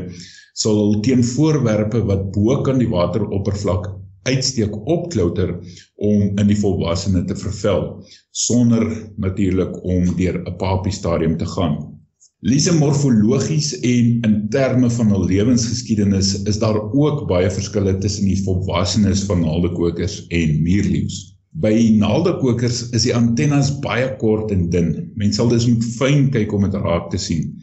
sal 0.56 0.78
hulle 0.80 1.02
teen 1.04 1.24
voorwerpe 1.34 2.00
wat 2.08 2.30
bo 2.32 2.62
kan 2.64 2.80
die 2.80 2.88
wateroppervlak 2.88 3.90
uitsteek 4.26 4.72
opklouter 4.88 5.52
om 6.00 6.32
in 6.40 6.48
die 6.48 6.56
volwassene 6.56 7.26
te 7.28 7.36
vervel 7.36 7.84
sonder 8.32 8.88
natuurlik 9.20 9.76
om 9.84 10.16
deur 10.16 10.40
'n 10.40 10.56
papie 10.56 10.92
stadium 10.92 11.36
te 11.36 11.46
gaan. 11.46 11.95
Lise 12.44 12.74
morfologies 12.76 13.70
en 13.80 14.08
in 14.20 14.34
terme 14.52 14.90
van 14.92 15.08
hul 15.08 15.24
lewensgeskiedenis 15.24 16.34
is 16.44 16.58
daar 16.60 16.76
ook 16.76 17.22
baie 17.30 17.48
verskille 17.50 17.94
tussen 18.02 18.28
die 18.28 18.36
volwassenes 18.44 19.22
van 19.24 19.40
naaldekokers 19.40 20.18
en 20.28 20.60
muurleeu's. 20.62 21.16
By 21.56 21.72
naaldekokers 21.96 22.90
is 22.90 23.06
die 23.08 23.14
antennes 23.16 23.72
baie 23.80 24.10
kort 24.20 24.52
en 24.52 24.68
dun. 24.70 24.92
Mens 25.16 25.40
sal 25.40 25.48
dus 25.48 25.64
moet 25.70 25.88
fyn 25.96 26.28
kyk 26.34 26.52
om 26.52 26.68
dit 26.68 26.76
raak 26.84 27.08
te 27.10 27.20
sien 27.20 27.54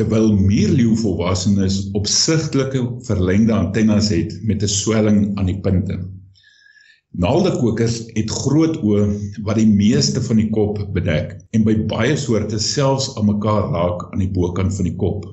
terwyl 0.00 0.30
muurleeu 0.36 0.94
volwassenes 0.96 1.82
opsigtelike 1.98 2.80
verlengde 3.08 3.52
antennes 3.52 4.08
het 4.12 4.36
met 4.48 4.62
'n 4.62 4.68
swelling 4.68 5.20
aan 5.36 5.48
die 5.50 5.60
punte. 5.60 5.96
Naaldekokers 7.18 7.96
het 8.14 8.30
groot 8.30 8.76
oë 8.86 9.00
wat 9.42 9.58
die 9.58 9.66
meeste 9.66 10.20
van 10.22 10.38
die 10.38 10.50
kop 10.54 10.76
bedek 10.94 11.32
en 11.56 11.64
by 11.66 11.74
baie 11.90 12.14
soorte 12.14 12.60
selfs 12.62 13.08
aan 13.18 13.26
mekaar 13.26 13.66
raak 13.72 14.04
aan 14.12 14.22
die 14.22 14.30
bokant 14.30 14.76
van 14.76 14.86
die 14.86 14.94
kop. 15.00 15.24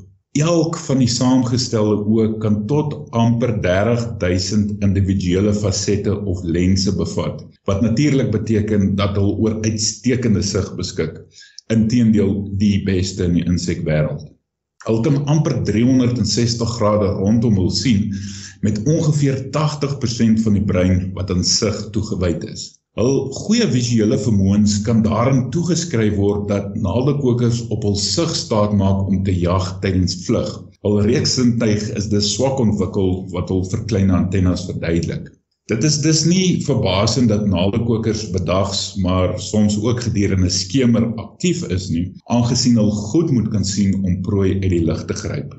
Elk 0.42 0.80
van 0.88 1.04
die 1.04 1.10
saamgestelde 1.10 2.00
oë 2.10 2.40
kan 2.42 2.64
tot 2.72 2.96
amper 3.14 3.54
30000 3.62 4.74
individuele 4.88 5.54
fasette 5.54 6.16
of 6.26 6.42
lense 6.58 6.96
bevat, 6.98 7.46
wat 7.70 7.86
natuurlik 7.86 8.34
beteken 8.34 8.96
dat 8.98 9.14
hulle 9.20 9.38
oor 9.38 9.62
uitstekende 9.62 10.42
sig 10.42 10.74
beskik. 10.82 11.22
Inteendeel 11.74 12.34
die 12.58 12.82
beste 12.90 13.30
in 13.30 13.38
die 13.38 13.46
insekwêreld. 13.46 14.26
Hulle 14.88 15.06
kan 15.06 15.22
amper 15.30 15.62
360 15.70 16.78
grade 16.80 17.14
rondom 17.22 17.62
hul 17.62 17.70
sien 17.70 18.10
met 18.62 18.82
ongeveer 18.86 19.38
80% 19.58 20.44
van 20.44 20.58
die 20.58 20.64
brein 20.64 21.12
wat 21.14 21.32
aan 21.32 21.44
sig 21.44 21.88
toegewyd 21.92 22.44
is. 22.44 22.68
Hul 22.98 23.18
goeie 23.30 23.66
visuele 23.70 24.18
vermoëns 24.18 24.80
kan 24.86 25.04
daarin 25.06 25.44
toegeskryf 25.54 26.16
word 26.18 26.48
dat 26.50 26.72
naaldekokers 26.82 27.60
op 27.74 27.84
hul 27.86 27.98
sig 28.02 28.32
staat 28.36 28.74
maak 28.80 29.04
om 29.12 29.20
te 29.28 29.36
jag 29.40 29.68
tydens 29.84 30.16
vlug. 30.26 30.50
Hul 30.82 31.02
reuksintuig 31.06 31.92
is 32.00 32.08
dus 32.10 32.32
swak 32.34 32.58
ontwikkel 32.64 33.12
wat 33.36 33.54
hul 33.54 33.62
verklein 33.70 34.10
antennes 34.10 34.66
verduidelik. 34.72 35.30
Dit 35.70 35.84
is 35.84 36.00
dus 36.02 36.24
nie 36.26 36.64
verbasend 36.64 37.30
dat 37.30 37.46
naaldekokers 37.46 38.30
bedags 38.34 38.96
maar 39.04 39.34
soms 39.46 39.78
ook 39.84 40.02
gedurende 40.08 40.50
skemer 40.50 41.10
aktief 41.22 41.66
is 41.78 41.90
nie, 41.94 42.06
aangesien 42.34 42.80
hulle 42.80 42.98
goed 43.12 43.30
moet 43.36 43.50
kan 43.54 43.66
sien 43.68 43.98
om 44.04 44.22
prooi 44.26 44.54
uit 44.56 44.72
die 44.72 44.86
lug 44.90 45.06
te 45.06 45.22
gryp. 45.22 45.54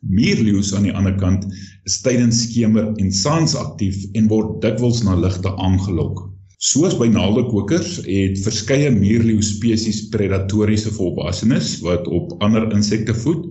Muurleeu's 0.00 0.74
aan 0.74 0.86
die 0.86 0.94
ander 0.94 1.16
kant 1.18 1.46
is 1.88 2.00
tydens 2.04 2.44
skemer 2.46 2.92
en 2.96 3.12
saans 3.12 3.56
aktief 3.58 4.04
en 4.14 4.28
word 4.30 4.60
dikwels 4.62 5.02
na 5.06 5.16
ligte 5.18 5.50
aangelok. 5.56 6.26
Soos 6.58 6.96
by 6.98 7.06
naaldekokers 7.10 8.00
het 8.06 8.38
verskeie 8.42 8.90
muurleeu 8.90 9.42
spesies 9.42 10.08
predatoriese 10.14 10.90
volwassenes 10.94 11.76
wat 11.86 12.08
op 12.10 12.34
ander 12.42 12.66
insekte 12.74 13.14
voed 13.14 13.46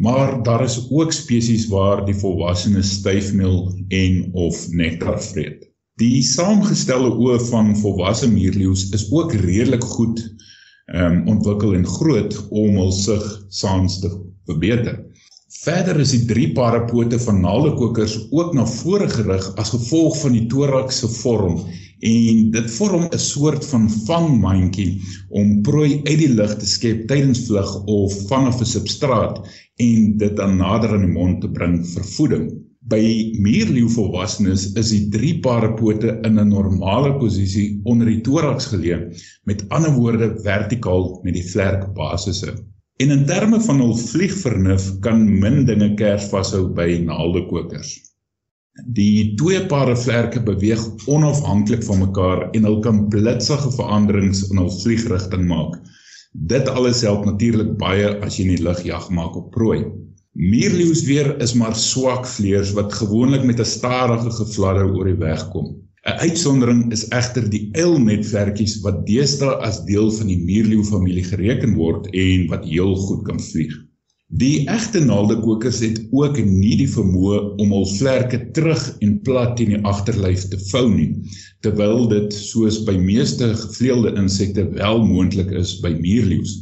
Maar 0.00 0.42
daar 0.42 0.64
is 0.64 0.86
ook 0.90 1.12
spesies 1.12 1.66
waar 1.68 2.04
die 2.04 2.14
volwassenes 2.14 2.90
styfmeel 2.90 3.84
en 3.88 4.28
of 4.32 4.70
nektar 4.70 5.22
vreet. 5.22 5.66
Die 6.00 6.22
saamgestelde 6.24 7.10
oë 7.20 7.36
van 7.50 7.74
volwasse 7.76 8.30
muurleeu's 8.32 8.86
is 8.96 9.04
ook 9.12 9.34
redelik 9.42 9.84
goed 9.84 10.22
um, 10.86 11.26
ontwikkel 11.28 11.74
en 11.76 11.84
groot 11.86 12.38
om 12.48 12.78
hul 12.80 12.92
sig 12.96 13.26
saans 13.48 13.98
te 14.00 14.08
verbeter. 14.48 14.96
Verder 15.60 15.98
is 16.00 16.12
die 16.14 16.22
drie 16.24 16.46
pare 16.56 16.78
pote 16.88 17.18
van 17.20 17.42
naaldekokers 17.44 18.14
ook 18.32 18.54
na 18.56 18.62
vore 18.64 19.08
gerig 19.12 19.48
as 19.60 19.72
gevolg 19.74 20.14
van 20.22 20.32
die 20.32 20.46
thorax 20.52 21.02
se 21.02 21.10
vorm 21.18 21.58
en 22.10 22.38
dit 22.54 22.70
vorm 22.76 23.04
'n 23.08 23.20
soort 23.24 23.66
van 23.72 23.84
vangmandjie 24.06 24.86
om 25.40 25.50
prooi 25.66 25.90
uit 26.06 26.16
die 26.22 26.30
lug 26.38 26.54
te 26.62 26.70
skep 26.70 27.02
tydens 27.12 27.42
vlug 27.50 27.74
of 27.96 28.16
vanaf 28.30 28.62
'n 28.62 28.70
substraat 28.72 29.42
en 29.88 30.16
dit 30.24 30.34
dan 30.40 30.56
nader 30.62 30.96
aan 30.96 31.04
die 31.04 31.12
mond 31.18 31.44
te 31.44 31.52
bring 31.60 31.76
vir 31.92 32.08
voeding. 32.14 32.48
By 32.80 33.04
muurleeu 33.36 33.92
volwassenes 33.98 34.66
is 34.72 34.96
die 34.96 35.04
drie 35.18 35.36
pare 35.44 35.74
pote 35.82 36.16
in 36.24 36.40
'n 36.40 36.48
normale 36.56 37.12
posisie 37.20 37.68
onder 37.84 38.06
die 38.06 38.22
thorax 38.24 38.72
geleë, 38.72 39.12
met 39.44 39.68
ander 39.68 39.92
woorde 39.92 40.32
vertikaal 40.40 41.20
met 41.22 41.34
die 41.34 41.48
vlerkbasisse. 41.52 42.56
En 43.00 43.10
in 43.10 43.22
terme 43.24 43.56
van 43.64 43.78
hul 43.80 43.94
vliegvernuf 43.96 44.86
kan 45.04 45.22
min 45.42 45.62
dinge 45.64 45.94
kers 45.96 46.26
vashou 46.28 46.66
by 46.76 46.98
naaldekokers. 47.06 47.94
Die 48.96 49.32
twee 49.40 49.60
pare 49.70 49.94
vlerke 49.96 50.42
beweeg 50.44 50.82
onafhanklik 51.08 51.86
van 51.86 52.02
mekaar 52.02 52.42
en 52.50 52.68
hulle 52.68 52.82
kan 52.84 53.06
blitsige 53.14 53.72
veranderings 53.78 54.42
in 54.50 54.60
hul 54.60 54.68
vliegrigting 54.82 55.48
maak. 55.48 55.78
Dit 56.52 56.68
alles 56.68 57.00
help 57.06 57.24
natuurlik 57.24 57.72
baie 57.80 58.12
as 58.20 58.36
jy 58.36 58.46
in 58.46 58.52
die 58.58 58.66
lug 58.68 58.84
jag 58.84 59.08
maak 59.16 59.38
op 59.40 59.48
prooi. 59.56 59.80
Muurleeu's 60.36 61.06
weer 61.08 61.32
is 61.40 61.56
maar 61.56 61.74
swak 61.74 62.28
vleuers 62.28 62.74
wat 62.76 62.92
gewoonlik 63.00 63.48
met 63.48 63.64
'n 63.64 63.70
stadige 63.76 64.30
gefladder 64.42 64.92
oor 64.92 65.08
die 65.08 65.20
weg 65.24 65.48
kom. 65.56 65.72
'n 66.08 66.16
Uitsondering 66.24 66.92
is 66.96 67.02
egter 67.16 67.44
die 67.52 67.66
uilnetwerkies 67.76 68.78
wat 68.84 69.02
deesdae 69.08 69.56
as 69.66 69.82
deel 69.88 70.06
van 70.18 70.30
die 70.32 70.38
muurleeu 70.46 70.84
familie 70.88 71.24
gereken 71.26 71.74
word 71.76 72.06
en 72.22 72.46
wat 72.52 72.64
heel 72.64 72.94
goed 73.06 73.26
kan 73.26 73.42
vlieg. 73.46 73.74
Die 74.40 74.62
egte 74.76 75.02
naaldekokers 75.04 75.82
het 75.84 75.98
ook 76.22 76.38
nie 76.46 76.78
die 76.80 76.88
vermoë 76.88 77.40
om 77.60 77.74
hul 77.76 77.84
vlerke 77.90 78.40
terug 78.56 78.86
en 79.04 79.18
plat 79.26 79.60
in 79.60 79.74
die 79.74 79.82
agterlyf 79.92 80.46
te 80.48 80.62
vou 80.70 80.86
nie, 80.88 81.10
terwyl 81.66 82.08
dit 82.14 82.32
soos 82.32 82.80
by 82.88 82.96
meeste 82.96 83.50
gevleelde 83.64 84.14
insekte 84.22 84.64
wel 84.78 85.04
moontlik 85.04 85.52
is 85.52 85.74
by 85.84 85.92
muurleeu's. 86.00 86.56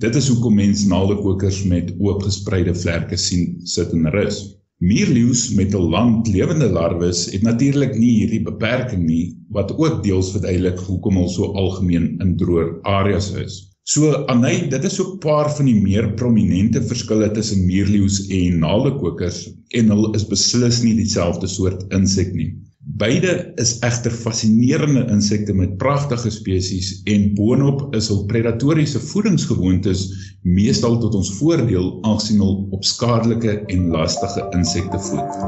Dit 0.00 0.16
is 0.16 0.32
hoekom 0.32 0.56
mens 0.62 0.86
naaldekokers 0.88 1.60
met 1.68 1.92
oopgespreide 1.98 2.72
vlerke 2.86 3.20
sien 3.20 3.58
sit 3.68 3.92
en 3.92 4.08
rus. 4.16 4.40
Muurleeu's 4.82 5.42
met 5.54 5.74
'n 5.78 5.88
lang 5.94 6.26
lewende 6.26 6.68
larwes 6.76 7.18
het 7.30 7.42
natuurlik 7.46 7.92
nie 7.94 8.14
hierdie 8.14 8.40
beperking 8.42 9.04
nie, 9.06 9.36
wat 9.56 9.70
ook 9.76 10.00
deels 10.02 10.30
verduidelik 10.34 10.80
hoekom 10.86 11.20
hulle 11.20 11.30
so 11.30 11.52
algemeen 11.60 12.08
in 12.24 12.32
droë 12.40 12.64
areas 12.94 13.28
is. 13.44 13.60
So 13.92 14.24
Anay, 14.32 14.56
dit 14.72 14.88
is 14.90 14.98
ook 15.00 15.12
'n 15.12 15.22
paar 15.26 15.52
van 15.56 15.70
die 15.70 15.78
meer 15.84 16.10
prominente 16.22 16.82
verskille 16.82 17.30
tussen 17.30 17.62
muurleeu's 17.66 18.18
en 18.26 18.58
naaldekokers 18.64 19.38
en 19.78 19.94
hulle 19.94 20.10
is 20.18 20.26
beslis 20.34 20.82
nie 20.82 20.96
dieselfde 20.98 21.46
soort 21.46 21.86
insek 22.00 22.34
nie. 22.34 22.50
Beide 22.96 23.52
is 23.56 23.78
egter 23.80 24.12
fascinerende 24.12 25.06
insekte 25.08 25.54
met 25.56 25.76
pragtige 25.80 26.30
spesies 26.30 27.00
en 27.08 27.30
boonop 27.34 27.94
is 27.96 28.10
hul 28.12 28.26
predatoriese 28.28 29.00
voedingsgewoontes 29.00 30.04
meestal 30.44 30.98
tot 31.00 31.16
ons 31.16 31.32
voordeel 31.38 31.88
aangesien 32.04 32.44
hul 32.44 32.58
op 32.76 32.84
skadelike 32.84 33.56
en 33.72 33.88
lastige 33.94 34.44
insekte 34.52 35.00
voed. 35.08 35.40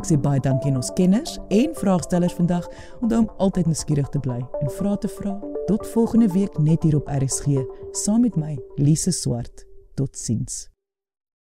Ek 0.00 0.08
sê 0.08 0.16
baie 0.20 0.40
dankie 0.40 0.72
aan 0.72 0.80
ons 0.80 0.92
kenners 0.96 1.36
en 1.52 1.76
vraagstellers 1.76 2.36
vandag 2.40 2.68
om 3.04 3.28
altyd 3.36 3.68
nuuskierig 3.68 4.08
te 4.08 4.20
bly 4.24 4.40
en 4.40 4.76
vra 4.80 4.96
te 4.96 5.12
vra. 5.20 5.36
Tot 5.68 5.84
volgende 5.92 6.32
week 6.32 6.56
net 6.58 6.84
hier 6.84 6.96
op 7.00 7.08
RSG 7.08 7.64
saam 8.04 8.24
met 8.24 8.36
my 8.40 8.56
Lise 8.80 9.12
Swart. 9.12 9.68
Totsiens. 9.94 10.73